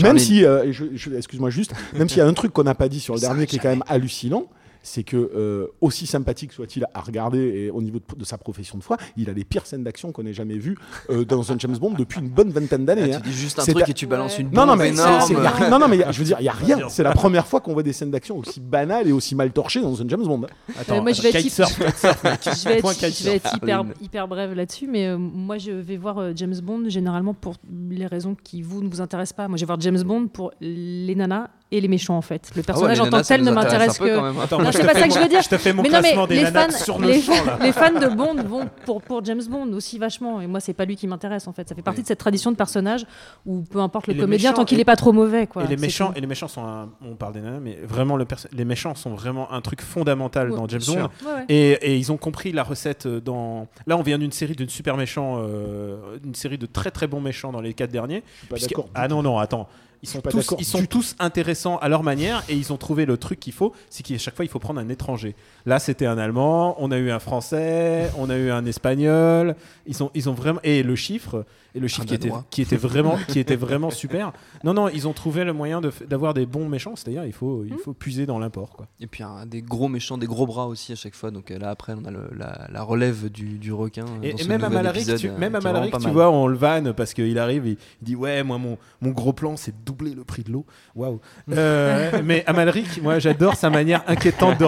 Même 0.00 0.18
si, 0.18 0.44
euh, 0.44 0.64
et 0.64 0.72
je- 0.72 0.84
je- 0.94 1.10
excuse-moi 1.14 1.50
juste, 1.50 1.72
même 1.98 2.08
s'il 2.08 2.18
y 2.18 2.20
a 2.22 2.26
un 2.26 2.32
truc 2.32 2.52
qu'on 2.52 2.62
n'a 2.64 2.74
pas 2.74 2.88
dit 2.88 3.00
sur 3.00 3.14
le 3.14 3.20
dernier 3.20 3.46
qui 3.46 3.56
est 3.56 3.58
quand 3.58 3.68
même 3.68 3.84
hallucinant, 3.88 4.46
c'est 4.82 5.04
que 5.04 5.16
euh, 5.16 5.66
aussi 5.80 6.06
sympathique 6.06 6.52
soit-il 6.52 6.86
à 6.94 7.00
regarder 7.00 7.38
et 7.38 7.70
au 7.70 7.80
niveau 7.82 7.98
de, 7.98 8.18
de 8.18 8.24
sa 8.24 8.36
profession 8.38 8.78
de 8.78 8.82
foi, 8.82 8.96
il 9.16 9.30
a 9.30 9.32
les 9.32 9.44
pires 9.44 9.66
scènes 9.66 9.84
d'action 9.84 10.12
qu'on 10.12 10.26
ait 10.26 10.32
jamais 10.32 10.58
vues 10.58 10.76
euh, 11.10 11.24
dans 11.24 11.52
un 11.52 11.58
James 11.58 11.76
Bond 11.78 11.92
depuis 11.98 12.20
une 12.20 12.28
bonne 12.28 12.50
vingtaine 12.50 12.84
d'années. 12.84 13.10
Ah, 13.12 13.16
hein. 13.16 13.20
tu 13.22 13.30
dis 13.30 13.36
juste 13.36 13.58
un 13.58 13.62
C'est 13.62 13.72
truc 13.72 13.86
à- 13.86 13.90
et 13.90 13.94
tu 13.94 14.06
balances 14.06 14.38
une 14.38 14.50
Non, 14.50 14.62
non, 14.66 14.72
bombe 14.72 14.78
mais, 14.80 14.88
énorme. 14.88 15.36
a 15.46 15.70
non, 15.70 15.78
non, 15.78 15.88
mais 15.88 16.02
a- 16.02 16.12
je 16.12 16.18
veux 16.18 16.24
dire, 16.24 16.36
il 16.40 16.44
y 16.44 16.48
a 16.48 16.52
rien. 16.52 16.88
C'est 16.88 17.02
la 17.02 17.12
première 17.12 17.46
fois 17.46 17.60
qu'on 17.60 17.72
voit 17.72 17.82
des 17.82 17.92
scènes 17.92 18.10
d'action 18.10 18.38
aussi 18.38 18.60
banales 18.60 19.06
et 19.08 19.12
aussi 19.12 19.34
mal 19.34 19.52
torchées 19.52 19.80
dans 19.80 20.00
un 20.02 20.08
James 20.08 20.24
Bond. 20.24 20.46
Attends, 20.78 20.96
Euh, 20.98 21.00
moi, 21.02 21.12
je 21.12 21.22
vais 21.22 21.28
être, 21.30 21.38
kitesurf, 21.38 21.76
kitesurf, 21.78 22.24
mec. 22.24 22.40
je 22.44 22.64
vais 22.68 22.74
être- 22.74 22.80
Point 22.82 22.92
je 22.94 23.00
vais 23.00 23.06
kitesurf. 23.08 23.34
être 23.36 23.56
hyper, 23.56 23.84
hyper 24.00 24.28
brève 24.28 24.54
là-dessus, 24.54 24.88
mais 24.88 25.06
euh, 25.06 25.16
moi 25.18 25.58
je 25.58 25.70
vais 25.70 25.96
voir 25.96 26.18
euh, 26.18 26.32
James 26.34 26.58
Bond 26.62 26.88
généralement 26.88 27.34
pour 27.34 27.54
les 27.90 28.06
raisons 28.06 28.34
qui 28.42 28.62
vous 28.62 28.82
ne 28.82 28.88
vous 28.88 29.00
intéressent 29.00 29.36
pas. 29.36 29.48
Moi 29.48 29.56
je 29.56 29.62
vais 29.62 29.66
voir 29.66 29.80
James 29.80 30.02
Bond 30.02 30.26
pour 30.28 30.52
les 30.60 31.14
nanas 31.14 31.48
et 31.72 31.80
les 31.80 31.88
méchants 31.88 32.16
en 32.16 32.22
fait. 32.22 32.48
Le 32.48 32.50
Ah 32.52 32.56
ouais, 32.58 32.62
personnage 32.62 33.00
en 33.00 33.10
tant 33.10 33.20
que 33.22 33.26
tel 33.26 33.42
ne 33.42 33.50
m'intéresse 33.50 33.98
que. 33.98 34.04
même, 34.04 34.24
hein. 34.24 34.34
Attends, 34.44 34.58
Non, 34.58 34.62
moi, 34.64 34.72
c'est 34.72 34.86
pas 34.86 34.94
ça 34.94 35.08
que 35.08 35.14
je 35.14 35.18
veux 35.18 35.28
dire. 35.28 35.42
Je 35.42 35.48
te 35.48 35.58
fais 35.58 35.72
mon 35.72 35.82
mais 35.82 35.88
non, 35.88 35.94
mais 35.96 36.00
classement 36.02 36.26
des 36.26 36.36
les 36.36 36.46
fans, 36.46 36.70
sur 36.70 36.98
le 36.98 37.08
les, 37.08 37.20
champ, 37.20 37.32
là. 37.44 37.58
les 37.60 37.72
fans 37.72 37.92
de 37.98 38.06
Bond 38.14 38.42
vont 38.44 38.68
pour, 38.84 39.02
pour 39.02 39.24
James 39.24 39.42
Bond 39.48 39.72
aussi 39.72 39.98
vachement. 39.98 40.40
Et 40.40 40.46
moi, 40.46 40.60
c'est 40.60 40.74
pas 40.74 40.84
lui 40.84 40.96
qui 40.96 41.06
m'intéresse 41.08 41.48
en 41.48 41.52
fait. 41.52 41.68
Ça 41.68 41.74
fait 41.74 41.82
partie 41.82 42.02
de 42.02 42.06
cette 42.06 42.18
tradition 42.20 42.50
de 42.52 42.56
personnage 42.56 43.04
où 43.46 43.62
peu 43.62 43.80
importe 43.80 44.06
le 44.06 44.14
comédien, 44.14 44.50
méchants, 44.50 44.60
tant 44.62 44.64
qu'il 44.64 44.78
est 44.80 44.84
pas 44.84 44.96
trop 44.96 45.12
mauvais. 45.12 45.46
Quoi. 45.46 45.64
Et 45.64 45.66
les 45.66 45.76
méchants, 45.76 46.12
et 46.14 46.20
les 46.20 46.26
méchants 46.26 46.48
sont 46.48 46.62
un- 46.64 46.88
on 47.04 47.14
parle 47.14 47.32
des 47.34 47.40
nanas, 47.40 47.60
mais 47.60 47.78
vraiment 47.82 48.16
le 48.16 48.26
les 48.52 48.64
méchants 48.64 48.94
sont 48.94 49.14
vraiment 49.14 49.50
un 49.52 49.60
truc 49.60 49.80
fondamental 49.82 50.50
Ouais, 50.50 50.56
dans 50.56 50.68
James 50.68 50.80
Bond. 50.86 50.92
sûr. 50.92 51.10
Ouais, 51.26 51.32
ouais. 51.34 51.44
Et, 51.48 51.70
et 51.72 51.96
ils 51.96 52.12
ont 52.12 52.16
compris 52.16 52.52
la 52.52 52.62
recette 52.62 53.06
euh, 53.06 53.20
dans. 53.20 53.66
Là, 53.86 53.96
on 53.96 54.02
vient 54.02 54.18
d'une 54.18 54.32
série 54.32 54.54
d'une 54.54 54.68
super 54.68 54.96
méchant, 54.96 55.38
euh, 55.38 55.96
une 56.24 56.34
série 56.34 56.58
de 56.58 56.66
très 56.66 56.90
très 56.90 57.06
bons 57.06 57.20
méchants 57.20 57.52
dans 57.52 57.60
les 57.60 57.74
quatre 57.74 57.90
derniers. 57.90 58.22
Je 58.26 58.38
suis 58.38 58.46
pas 58.48 58.54
Puisque- 58.56 58.70
d'accord. 58.70 58.88
Ah 58.94 59.08
non 59.08 59.22
non, 59.22 59.38
attends. 59.38 59.68
Ils 60.04 60.08
sont, 60.08 60.20
tous, 60.20 60.36
d'accord 60.38 60.56
ils 60.60 60.64
sont 60.64 60.80
du 60.80 60.88
tous 60.88 61.14
intéressants 61.20 61.76
à 61.78 61.88
leur 61.88 62.02
manière 62.02 62.42
et 62.48 62.54
ils 62.54 62.72
ont 62.72 62.76
trouvé 62.76 63.06
le 63.06 63.16
truc 63.16 63.38
qu'il 63.38 63.52
faut, 63.52 63.72
c'est 63.88 64.02
qu'à 64.02 64.18
chaque 64.18 64.34
fois 64.34 64.44
il 64.44 64.48
faut 64.48 64.58
prendre 64.58 64.80
un 64.80 64.88
étranger. 64.88 65.36
Là 65.64 65.78
c'était 65.78 66.06
un 66.06 66.18
Allemand, 66.18 66.74
on 66.78 66.90
a 66.90 66.98
eu 66.98 67.10
un 67.12 67.20
Français, 67.20 68.10
on 68.18 68.28
a 68.28 68.36
eu 68.36 68.50
un 68.50 68.66
Espagnol. 68.66 69.54
Ils 69.86 70.02
ont, 70.02 70.10
ils 70.14 70.28
ont 70.28 70.34
vraiment 70.34 70.60
et 70.64 70.82
le 70.82 70.96
chiffre 70.96 71.44
et 71.74 71.80
le 71.80 71.88
chiffre 71.88 72.04
qui 72.06 72.14
était, 72.14 72.28
Danois. 72.28 72.44
qui 72.50 72.60
était 72.62 72.76
vraiment, 72.76 73.16
qui 73.28 73.38
était 73.38 73.56
vraiment 73.56 73.90
super. 73.90 74.32
Non 74.64 74.74
non, 74.74 74.88
ils 74.88 75.08
ont 75.08 75.12
trouvé 75.14 75.44
le 75.44 75.52
moyen 75.54 75.80
de 75.80 75.90
d'avoir 76.06 76.34
des 76.34 76.44
bons 76.46 76.68
méchants, 76.68 76.96
c'est-à-dire 76.96 77.24
il 77.24 77.32
faut, 77.32 77.62
Hmm. 77.62 77.68
il 77.70 77.78
faut 77.78 77.92
puiser 77.94 78.26
dans 78.26 78.38
l'import 78.38 78.70
quoi. 78.70 78.86
Et 79.00 79.06
puis 79.06 79.22
un, 79.22 79.46
des 79.46 79.62
gros 79.62 79.88
méchants, 79.88 80.18
des 80.18 80.26
gros 80.26 80.46
bras 80.46 80.66
aussi 80.66 80.92
à 80.92 80.96
chaque 80.96 81.14
fois. 81.14 81.30
Donc 81.30 81.50
euh, 81.50 81.58
là 81.58 81.70
après 81.70 81.94
on 81.96 82.04
a 82.04 82.10
le- 82.10 82.28
la, 82.36 82.66
la 82.72 82.82
relève 82.82 83.30
du, 83.30 83.58
du 83.58 83.72
requin. 83.72 84.04
euh, 84.04 84.22
Et, 84.22 84.32
dans 84.32 84.38
et 84.38 84.42
ce 84.42 84.48
même 84.48 84.64
à 84.64 84.68
Malaric, 84.68 85.02
épisode, 85.02 85.18
tu, 85.18 85.28
euh, 85.28 85.38
même 85.38 85.54
à 85.54 85.60
Malaric, 85.60 85.96
tu 85.98 86.10
vois, 86.10 86.30
on 86.30 86.46
le 86.48 86.56
vanne 86.56 86.92
parce 86.92 87.14
qu'il 87.14 87.38
arrive, 87.38 87.66
il, 87.66 87.72
il 88.00 88.04
dit 88.04 88.16
ouais, 88.16 88.42
moi 88.42 88.58
mon, 88.58 88.76
mon 89.00 89.10
gros 89.10 89.32
plan 89.32 89.56
c'est 89.56 89.72
de 89.92 89.98
doubler 89.98 90.14
le 90.14 90.24
prix 90.24 90.42
de 90.42 90.50
l'eau. 90.50 90.66
Waouh. 90.94 91.20
Euh, 91.50 92.22
mais 92.24 92.44
à 92.46 92.52
Malaric, 92.52 93.02
moi 93.02 93.18
j'adore 93.18 93.56
sa 93.56 93.70
manière 93.70 94.02
inquiétante 94.06 94.58
de 94.58 94.66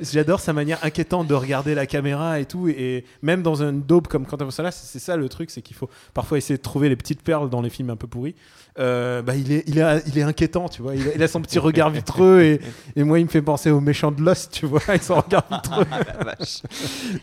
j'adore 0.00 0.40
sa 0.40 0.52
manière 0.52 0.78
inquiétante 0.84 1.26
de 1.26 1.34
regarder 1.34 1.74
la 1.74 1.86
caméra 1.86 2.40
et 2.40 2.44
tout. 2.44 2.68
Et 2.68 3.04
même 3.22 3.42
dans 3.42 3.62
un 3.62 3.72
daube 3.72 4.06
comme 4.06 4.26
Quentin 4.26 4.48
c'est 4.50 4.70
c'est 4.72 4.98
ça 4.98 5.16
le 5.16 5.28
truc, 5.28 5.50
c'est 5.50 5.62
qu'il 5.62 5.76
faut 5.76 5.88
parfois 6.14 6.38
essayer 6.38 6.56
de 6.56 6.62
trouver 6.62 6.88
les 6.88 6.96
petites 6.96 7.22
perles 7.22 7.50
dans 7.50 7.62
les 7.62 7.70
films 7.70 7.90
un 7.90 7.96
peu 7.96 8.06
pourris. 8.06 8.34
Euh, 8.78 9.22
bah, 9.22 9.34
il, 9.36 9.52
est, 9.52 9.64
il, 9.66 9.78
est, 9.78 10.02
il 10.06 10.18
est 10.18 10.22
inquiétant, 10.22 10.68
tu 10.68 10.82
vois. 10.82 10.94
Il 10.94 11.08
a, 11.08 11.14
il 11.14 11.22
a 11.22 11.28
son 11.28 11.42
petit 11.42 11.58
regard 11.58 11.90
vitreux 11.90 12.40
et, 12.40 12.60
et 12.96 13.02
moi 13.02 13.18
il 13.18 13.24
me 13.24 13.30
fait 13.30 13.42
penser 13.42 13.70
aux 13.70 13.80
méchants 13.80 14.12
de 14.12 14.22
Lost, 14.22 14.52
tu 14.52 14.66
vois, 14.66 14.80
avec 14.88 15.02
son 15.02 15.16
regard 15.16 15.44
vitreux. 15.50 15.84
La 15.90 16.24
vache. 16.24 16.62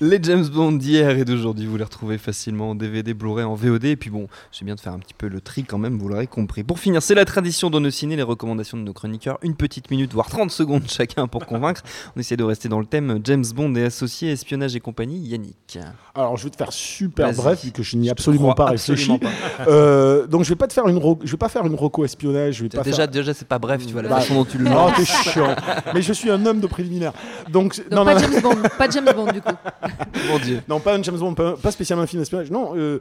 Les 0.02 0.20
James 0.22 0.46
Bond 0.48 0.74
d'hier 0.74 1.18
et 1.18 1.26
d'aujourd'hui, 1.26 1.66
vous 1.66 1.78
les 1.78 1.84
retrouvez 1.84 2.18
facilement 2.18 2.72
en 2.72 2.76
DVD, 2.76 3.14
Blu-ray, 3.14 3.46
en 3.46 3.56
VOD. 3.56 3.86
Et 3.86 3.96
puis 3.96 4.10
bon, 4.10 4.28
j'ai 4.52 4.66
bien 4.66 4.76
de 4.76 4.80
faire 4.80 4.94
un 4.94 5.00
petit 5.00 5.14
peu 5.14 5.28
le 5.28 5.42
tri 5.42 5.64
quand 5.64 5.78
même, 5.78 5.98
vous 5.98 6.08
l'aurez 6.10 6.28
compris. 6.28 6.64
Pour 6.64 6.80
finir, 6.80 7.02
c'est 7.02 7.16
la 7.16 7.26
tradition 7.26 7.70
de 7.70 7.80
nos 7.80 7.90
ciné, 7.90 8.16
les 8.16 8.24
recommandations 8.24 8.78
de 8.78 8.84
nos 8.84 8.94
chroniqueurs. 8.94 9.38
Une 9.42 9.56
petite 9.56 9.90
minute, 9.90 10.14
voire 10.14 10.30
30 10.30 10.52
secondes 10.52 10.84
chacun 10.88 11.28
pour 11.28 11.46
convaincre. 11.46 11.82
On 12.16 12.20
essaie 12.20 12.38
de 12.38 12.44
rester 12.44 12.70
dans 12.70 12.80
le 12.80 12.86
thème 12.86 13.20
James 13.24 13.46
Bond 13.56 13.74
et 13.76 13.86
associés, 13.86 14.32
espionnage 14.32 14.76
et 14.76 14.80
compagnie. 14.80 15.20
Yannick. 15.20 15.80
Alors, 16.14 16.38
je 16.38 16.44
vais 16.46 16.50
te 16.50 16.58
faire 16.58 16.74
super 16.74 17.34
bref, 17.34 17.64
vu 17.64 17.72
que 17.72 17.84
je 17.84 17.98
n'y 17.98 18.08
ai 18.08 18.12
absolument 18.12 18.54
pas 18.54 18.66
réfléchi. 18.66 19.12
absolument 19.12 19.38
Euh, 19.68 20.28
donc, 20.28 20.44
je 20.44 20.50
vais 20.50 20.56
pas 20.56 20.68
te 20.68 20.74
faire 20.74 20.88
une, 20.88 21.00
je 21.24 21.36
vais 21.38 21.46
pas 21.46 21.50
faire 21.50 21.66
une 21.66 21.76
roco 21.76 22.04
espionnage. 22.06 22.56
Je 22.56 22.64
vais 22.64 22.70
pas 22.70 22.82
Déjà, 22.84 22.98
faire... 22.98 23.08
déjà 23.08 23.34
c'est 23.34 23.48
pas 23.48 23.60
bref, 23.60 23.86
tu 23.86 23.94
vois, 23.94 24.02
la 24.02 24.10
Bah, 24.10 24.20
façon 24.22 24.34
dont 24.36 24.46
tu 24.46 24.58
le 24.58 24.66
Oh, 24.70 24.74
lances. 24.74 24.96
t'es 24.98 25.06
chiant. 25.06 25.56
Mais 25.94 26.02
je 26.02 26.14
suis 26.14 26.30
un 26.30 26.46
homme 26.46 26.60
de 26.60 26.68
préliminaire. 26.68 27.14
Donc, 27.52 27.78
Donc 27.78 27.92
non, 27.92 28.06
pas 28.06 28.16
non, 28.16 28.22
non. 28.22 28.28
James 28.34 28.42
Bond, 28.42 28.70
pas 28.78 28.90
James 28.90 29.06
Bond 29.16 29.32
du 29.32 29.42
coup. 29.42 29.54
Mon 30.30 30.40
Dieu. 30.40 30.62
Non, 30.68 30.80
pas 30.80 30.96
un 30.96 31.02
James 31.04 31.18
Bond, 31.18 31.34
pas, 31.34 31.56
pas 31.56 31.72
spécialement 31.72 32.04
un 32.04 32.08
film 32.08 32.22
d'espionnage. 32.22 32.52
Non, 32.52 32.74
euh, 32.76 33.00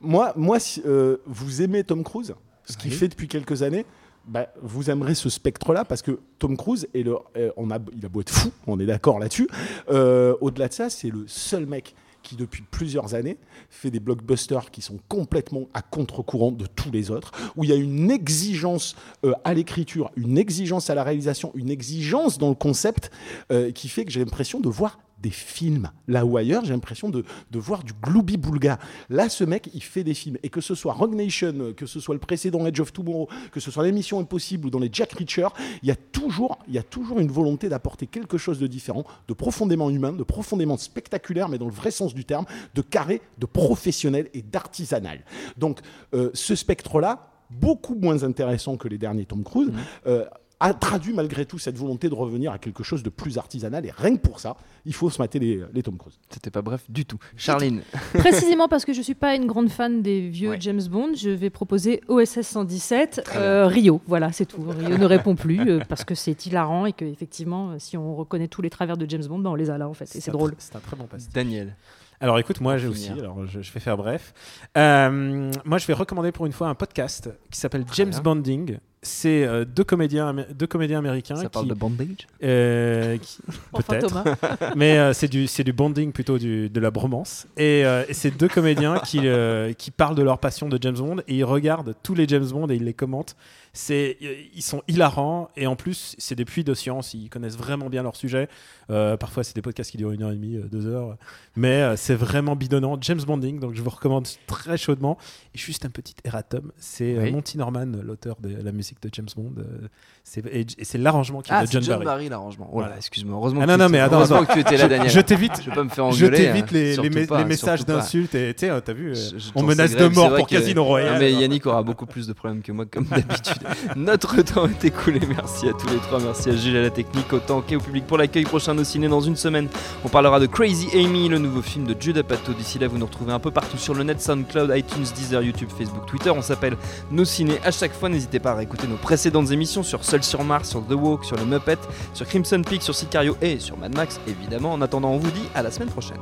moi, 0.00 0.32
moi 0.36 0.58
si, 0.58 0.82
euh, 0.86 1.18
vous 1.26 1.62
aimez 1.62 1.84
Tom 1.84 2.04
Cruise, 2.04 2.34
ce 2.64 2.76
qu'il 2.76 2.90
Oui. 2.90 2.96
fait 2.96 3.08
depuis 3.08 3.28
quelques 3.28 3.62
années, 3.62 3.84
bah, 4.26 4.46
vous 4.62 4.90
aimerez 4.90 5.14
ce 5.14 5.28
spectre-là 5.30 5.84
parce 5.84 6.02
que 6.02 6.18
Tom 6.38 6.56
Cruise, 6.56 6.86
est 6.94 7.02
le, 7.02 7.16
euh, 7.36 7.50
on 7.56 7.70
a, 7.70 7.78
il 7.96 8.04
a 8.04 8.08
beau 8.08 8.20
être 8.20 8.30
fou, 8.32 8.50
on 8.66 8.78
est 8.78 8.86
d'accord 8.86 9.18
là-dessus. 9.18 9.48
euh, 9.90 10.34
Au-delà 10.40 10.68
de 10.68 10.72
ça, 10.74 10.90
c'est 10.90 11.08
le 11.08 11.24
seul 11.26 11.66
mec 11.66 11.94
qui, 12.22 12.36
depuis 12.36 12.62
plusieurs 12.70 13.14
années, 13.14 13.36
fait 13.68 13.90
des 13.90 14.00
blockbusters 14.00 14.70
qui 14.70 14.82
sont 14.82 14.98
complètement 15.08 15.68
à 15.74 15.82
contre-courant 15.82 16.52
de 16.52 16.66
tous 16.66 16.90
les 16.90 17.10
autres, 17.10 17.32
où 17.56 17.64
il 17.64 17.70
y 17.70 17.72
a 17.72 17.76
une 17.76 18.10
exigence 18.10 18.96
euh, 19.24 19.32
à 19.44 19.54
l'écriture, 19.54 20.10
une 20.16 20.38
exigence 20.38 20.90
à 20.90 20.94
la 20.94 21.04
réalisation, 21.04 21.52
une 21.54 21.70
exigence 21.70 22.38
dans 22.38 22.48
le 22.48 22.54
concept 22.54 23.10
euh, 23.50 23.70
qui 23.72 23.88
fait 23.88 24.04
que 24.04 24.10
j'ai 24.10 24.20
l'impression 24.20 24.60
de 24.60 24.68
voir 24.68 24.98
des 25.20 25.30
films. 25.30 25.90
Là 26.08 26.24
ou 26.24 26.36
ailleurs, 26.36 26.64
j'ai 26.64 26.72
l'impression 26.72 27.08
de, 27.08 27.24
de 27.50 27.58
voir 27.58 27.84
du 27.84 27.92
gloubi 27.92 28.36
boulga. 28.36 28.78
Là, 29.08 29.28
ce 29.28 29.44
mec, 29.44 29.70
il 29.74 29.82
fait 29.82 30.04
des 30.04 30.14
films. 30.14 30.36
Et 30.42 30.48
que 30.48 30.60
ce 30.60 30.74
soit 30.74 30.92
Rogue 30.92 31.14
Nation, 31.14 31.72
que 31.76 31.86
ce 31.86 32.00
soit 32.00 32.14
le 32.14 32.20
précédent 32.20 32.66
Edge 32.66 32.80
of 32.80 32.92
Tomorrow, 32.92 33.28
que 33.52 33.60
ce 33.60 33.70
soit 33.70 33.84
l'émission 33.84 34.18
Impossible 34.18 34.66
ou 34.66 34.70
dans 34.70 34.78
les 34.78 34.90
Jack 34.92 35.12
Reacher, 35.12 35.48
il 35.82 35.88
y 35.88 35.92
a 35.92 35.96
toujours, 35.96 36.58
il 36.68 36.74
y 36.74 36.78
a 36.78 36.82
toujours 36.82 37.20
une 37.20 37.30
volonté 37.30 37.68
d'apporter 37.68 38.06
quelque 38.06 38.38
chose 38.38 38.58
de 38.58 38.66
différent, 38.66 39.04
de 39.28 39.34
profondément 39.34 39.90
humain, 39.90 40.12
de 40.12 40.22
profondément 40.22 40.76
spectaculaire, 40.76 41.48
mais 41.48 41.58
dans 41.58 41.66
le 41.66 41.72
vrai 41.72 41.90
sens 41.90 42.14
du 42.14 42.24
terme, 42.24 42.46
de 42.74 42.82
carré, 42.82 43.20
de 43.38 43.46
professionnel 43.46 44.28
et 44.34 44.42
d'artisanal. 44.42 45.24
Donc, 45.56 45.80
euh, 46.14 46.30
ce 46.34 46.54
spectre-là, 46.54 47.30
beaucoup 47.50 47.94
moins 47.94 48.22
intéressant 48.22 48.76
que 48.76 48.88
les 48.88 48.98
derniers 48.98 49.26
Tom 49.26 49.42
Cruise, 49.42 49.72
euh, 50.06 50.24
a 50.60 50.74
traduit 50.74 51.14
malgré 51.14 51.46
tout 51.46 51.58
cette 51.58 51.76
volonté 51.76 52.08
de 52.08 52.14
revenir 52.14 52.52
à 52.52 52.58
quelque 52.58 52.82
chose 52.84 53.02
de 53.02 53.08
plus 53.08 53.38
artisanal. 53.38 53.86
Et 53.86 53.90
rien 53.90 54.16
que 54.16 54.20
pour 54.20 54.40
ça, 54.40 54.56
il 54.84 54.94
faut 54.94 55.08
se 55.08 55.20
mater 55.20 55.38
les, 55.38 55.62
les 55.72 55.82
Tom 55.82 55.96
Cruise. 55.96 56.18
C'était 56.28 56.50
pas 56.50 56.60
bref 56.60 56.82
du 56.90 57.06
tout. 57.06 57.18
Charline. 57.36 57.80
Précisément 58.12 58.68
parce 58.68 58.84
que 58.84 58.92
je 58.92 59.00
suis 59.00 59.14
pas 59.14 59.34
une 59.34 59.46
grande 59.46 59.70
fan 59.70 60.02
des 60.02 60.28
vieux 60.28 60.50
Ouais. 60.50 60.56
James 60.60 60.82
Bond, 60.90 61.12
je 61.14 61.30
vais 61.30 61.48
proposer 61.48 62.00
OSS 62.08 62.42
117 62.42 63.30
euh, 63.36 63.66
Rio. 63.66 64.00
Voilà, 64.06 64.32
c'est 64.32 64.46
tout. 64.46 64.62
Rio 64.68 64.98
ne 64.98 65.04
répond 65.06 65.36
plus 65.36 65.60
euh, 65.60 65.80
parce 65.88 66.04
que 66.04 66.14
c'est 66.14 66.44
hilarant 66.46 66.86
et 66.86 66.92
que 66.92 67.04
effectivement, 67.04 67.70
euh, 67.70 67.76
si 67.78 67.96
on 67.96 68.16
reconnaît 68.16 68.48
tous 68.48 68.62
les 68.62 68.70
travers 68.70 68.96
de 68.96 69.08
James 69.08 69.24
Bond, 69.24 69.38
ben, 69.38 69.50
on 69.50 69.54
les 69.54 69.70
a 69.70 69.78
là 69.78 69.88
en 69.88 69.94
fait. 69.94 70.14
Et 70.16 70.20
c'est 70.20 70.32
drôle. 70.32 70.54
C'est 70.58 70.74
un 70.74 70.80
très 70.80 70.96
bon 70.96 71.04
passe. 71.04 71.28
Daniel. 71.30 71.76
Alors 72.22 72.38
écoute, 72.38 72.60
moi 72.60 72.76
j'ai 72.76 72.86
aussi, 72.86 73.08
alors 73.10 73.46
je, 73.46 73.62
je 73.62 73.72
vais 73.72 73.80
faire 73.80 73.96
bref. 73.96 74.34
Euh, 74.76 75.50
moi 75.64 75.78
je 75.78 75.86
vais 75.86 75.94
recommander 75.94 76.32
pour 76.32 76.44
une 76.44 76.52
fois 76.52 76.68
un 76.68 76.74
podcast 76.74 77.30
qui 77.50 77.58
s'appelle 77.58 77.84
James. 77.94 78.12
Bonding. 78.22 78.76
C'est 79.02 79.44
euh, 79.46 79.64
deux, 79.64 79.82
comédiens, 79.84 80.34
deux 80.54 80.66
comédiens 80.66 80.98
américains 80.98 81.36
Ça 81.36 81.44
qui, 81.44 81.48
parle 81.48 81.68
de 81.68 81.74
bandage 81.74 82.26
euh, 82.42 83.16
qui- 83.16 83.38
Enfin, 83.72 83.94
peut-être, 83.94 84.08
Thomas. 84.08 84.36
mais 84.76 84.98
euh, 84.98 85.14
c'est 85.14 85.28
du, 85.28 85.46
c'est 85.46 85.64
du 85.64 85.72
bonding 85.72 86.12
plutôt 86.12 86.36
du, 86.36 86.68
de 86.68 86.80
la 86.80 86.90
bromance. 86.90 87.46
Et, 87.56 87.82
euh, 87.86 88.04
et 88.08 88.12
c'est 88.14 88.30
deux 88.30 88.48
comédiens 88.48 88.98
qui, 88.98 89.20
euh, 89.24 89.72
qui 89.72 89.90
parlent 89.90 90.16
de 90.16 90.22
leur 90.22 90.38
passion 90.38 90.68
de 90.68 90.78
James 90.82 90.96
Bond 90.98 91.20
et 91.28 91.36
ils 91.36 91.44
regardent 91.44 91.94
tous 92.02 92.14
les 92.14 92.28
James 92.28 92.46
Bond 92.46 92.68
et 92.68 92.74
ils 92.74 92.84
les 92.84 92.92
commentent. 92.92 93.36
C'est, 93.72 94.18
ils 94.52 94.62
sont 94.62 94.82
hilarants 94.88 95.48
et 95.56 95.68
en 95.68 95.76
plus 95.76 96.16
c'est 96.18 96.34
des 96.34 96.44
puits 96.44 96.64
de 96.64 96.74
science. 96.74 97.14
Ils 97.14 97.30
connaissent 97.30 97.56
vraiment 97.56 97.88
bien 97.88 98.02
leur 98.02 98.16
sujet. 98.16 98.48
Euh, 98.90 99.16
parfois 99.16 99.44
c'est 99.44 99.54
des 99.54 99.62
podcasts 99.62 99.92
qui 99.92 99.96
durent 99.96 100.10
une 100.10 100.24
heure 100.24 100.32
et 100.32 100.34
demie, 100.34 100.58
deux 100.72 100.88
heures, 100.88 101.16
mais 101.54 101.80
euh, 101.80 101.94
c'est 101.96 102.16
vraiment 102.16 102.56
bidonnant. 102.56 102.98
James 103.00 103.20
Bonding, 103.24 103.60
donc 103.60 103.74
je 103.76 103.80
vous 103.82 103.90
recommande 103.90 104.26
très 104.48 104.76
chaudement. 104.76 105.16
Et 105.54 105.58
juste 105.58 105.84
un 105.84 105.90
petit 105.90 106.16
erratum, 106.24 106.72
c'est 106.78 107.16
Oui. 107.16 107.30
Monty 107.30 107.58
Norman, 107.58 107.86
l'auteur 108.02 108.36
de 108.40 108.48
la 108.60 108.72
musique 108.72 108.89
de 109.02 109.08
James 109.12 109.26
Bond. 109.36 109.52
euh, 109.58 109.88
c'est, 110.24 110.44
et, 110.46 110.66
et 110.78 110.84
c'est 110.84 110.98
l'arrangement 110.98 111.40
qui 111.40 111.50
est 111.50 111.54
Ah, 111.54 111.62
de 111.62 111.66
c'est 111.66 111.72
John, 111.74 111.82
John 111.82 111.94
Barry. 111.96 112.04
Barry 112.04 112.28
l'arrangement. 112.28 112.68
Oh 112.72 112.80
là, 112.80 112.86
Voilà. 112.86 112.96
excuse-moi. 112.98 113.36
Heureusement, 113.36 113.60
Ah 113.62 113.66
que 113.66 113.70
non, 113.72 113.78
non, 113.78 113.88
mais 113.88 114.00
attends, 114.00 114.16
heureusement 114.16 114.36
attends. 114.36 114.46
que 114.46 114.52
tu 114.54 114.60
étais 114.60 114.76
là, 114.76 114.84
Je- 114.84 114.88
Daniel. 114.88 115.10
je 115.10 115.20
t'évite- 115.20 115.60
Je 115.62 115.70
vais 115.70 115.76
pas 115.76 115.84
me 115.84 115.88
faire 115.88 116.10
Je 116.12 116.24
engueuler. 116.26 116.38
t'évite 116.38 116.64
hein. 116.64 117.02
les, 117.12 117.26
pas, 117.26 117.38
les 117.38 117.44
messages 117.44 117.84
d'insultes 117.86 118.34
et 118.34 118.54
tu 118.54 118.66
sais, 118.66 118.80
t'as 118.82 118.92
vu, 118.92 119.10
euh, 119.10 119.14
Je- 119.14 119.38
je 119.38 119.50
on 119.54 119.62
menace 119.62 119.94
de 119.96 120.06
mort 120.08 120.34
pour 120.34 120.46
Casino 120.46 120.84
Royale. 120.84 121.18
Mais 121.18 121.32
Yannick 121.32 121.66
aura 121.66 121.82
beaucoup 121.82 122.06
plus 122.06 122.26
de 122.26 122.32
problèmes 122.32 122.62
que 122.62 122.72
moi, 122.72 122.84
comme 122.86 123.04
d'habitude. 123.10 123.62
Notre 123.96 124.42
temps 124.42 124.66
est 124.68 124.84
écoulé. 124.84 125.20
Merci 125.28 125.68
à 125.68 125.72
tous 125.72 125.88
les 125.88 125.98
trois. 125.98 126.20
Merci 126.20 126.50
à 126.50 126.56
Gilles 126.56 126.76
à 126.76 126.82
la 126.82 126.90
technique, 126.90 127.32
autant 127.32 127.60
qu'au 127.62 127.78
public 127.80 128.06
pour 128.06 128.18
l'accueil 128.18 128.44
prochain 128.44 128.76
au 128.78 128.84
ciné 128.84 129.08
dans 129.08 129.20
une 129.20 129.36
semaine. 129.36 129.68
On 130.04 130.08
parlera 130.08 130.38
de 130.40 130.46
Crazy 130.46 130.88
Amy, 130.94 131.28
le 131.28 131.38
nouveau 131.38 131.62
film 131.62 131.86
de 131.86 131.96
Judah 132.00 132.22
Pato. 132.22 132.52
D'ici 132.52 132.78
là, 132.78 132.88
vous 132.88 132.98
nous 132.98 133.06
retrouvez 133.06 133.32
un 133.32 133.38
peu 133.38 133.50
partout 133.50 133.78
sur 133.78 133.94
le 133.94 134.02
net, 134.04 134.20
SoundCloud, 134.20 134.72
iTunes, 134.76 135.04
Deezer, 135.16 135.42
YouTube, 135.42 135.68
Facebook, 135.76 136.06
Twitter. 136.06 136.30
On 136.30 136.42
s'appelle 136.42 136.76
Nos 137.10 137.24
Ciné 137.24 137.58
à 137.64 137.70
chaque 137.70 137.92
fois. 137.92 138.08
N'hésitez 138.08 138.38
pas 138.40 138.52
à 138.52 138.54
réécouter 138.54 138.79
nos 138.86 138.96
précédentes 138.96 139.50
émissions 139.50 139.82
sur 139.82 140.04
Seul 140.04 140.22
sur 140.22 140.44
Mars, 140.44 140.68
sur 140.68 140.84
The 140.86 140.92
Walk, 140.92 141.24
sur 141.24 141.36
le 141.36 141.44
Muppet, 141.44 141.78
sur 142.14 142.26
Crimson 142.26 142.62
Peak, 142.62 142.82
sur 142.82 142.94
Sicario 142.94 143.36
et 143.40 143.58
sur 143.58 143.76
Mad 143.76 143.94
Max, 143.94 144.20
évidemment. 144.26 144.72
En 144.72 144.80
attendant, 144.82 145.10
on 145.10 145.18
vous 145.18 145.30
dit 145.30 145.48
à 145.54 145.62
la 145.62 145.70
semaine 145.70 145.90
prochaine. 145.90 146.18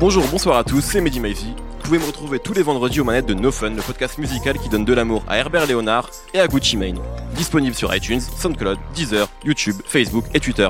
Bonjour, 0.00 0.24
bonsoir 0.30 0.58
à 0.58 0.64
tous, 0.64 0.80
c'est 0.80 1.00
Mehdi 1.00 1.20
Maizy. 1.20 1.54
Tous 1.82 1.88
pouvez 1.88 1.98
me 1.98 2.06
retrouver 2.06 2.38
tous 2.38 2.54
les 2.54 2.62
vendredis 2.62 3.00
aux 3.00 3.04
manettes 3.04 3.26
de 3.26 3.34
No 3.34 3.52
Fun, 3.52 3.70
le 3.70 3.82
podcast 3.82 4.16
musical 4.16 4.58
qui 4.58 4.68
donne 4.68 4.84
de 4.84 4.94
l'amour 4.94 5.22
à 5.28 5.36
Herbert 5.36 5.66
Léonard 5.66 6.08
et 6.32 6.40
à 6.40 6.48
Gucci 6.48 6.76
Mane. 6.76 6.98
Disponible 7.36 7.74
sur 7.74 7.94
iTunes, 7.94 8.20
SoundCloud, 8.20 8.78
Deezer, 8.94 9.28
YouTube, 9.44 9.76
Facebook 9.84 10.24
et 10.32 10.40
Twitter. 10.40 10.68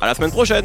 À 0.00 0.06
la 0.06 0.14
semaine 0.14 0.30
prochaine 0.30 0.64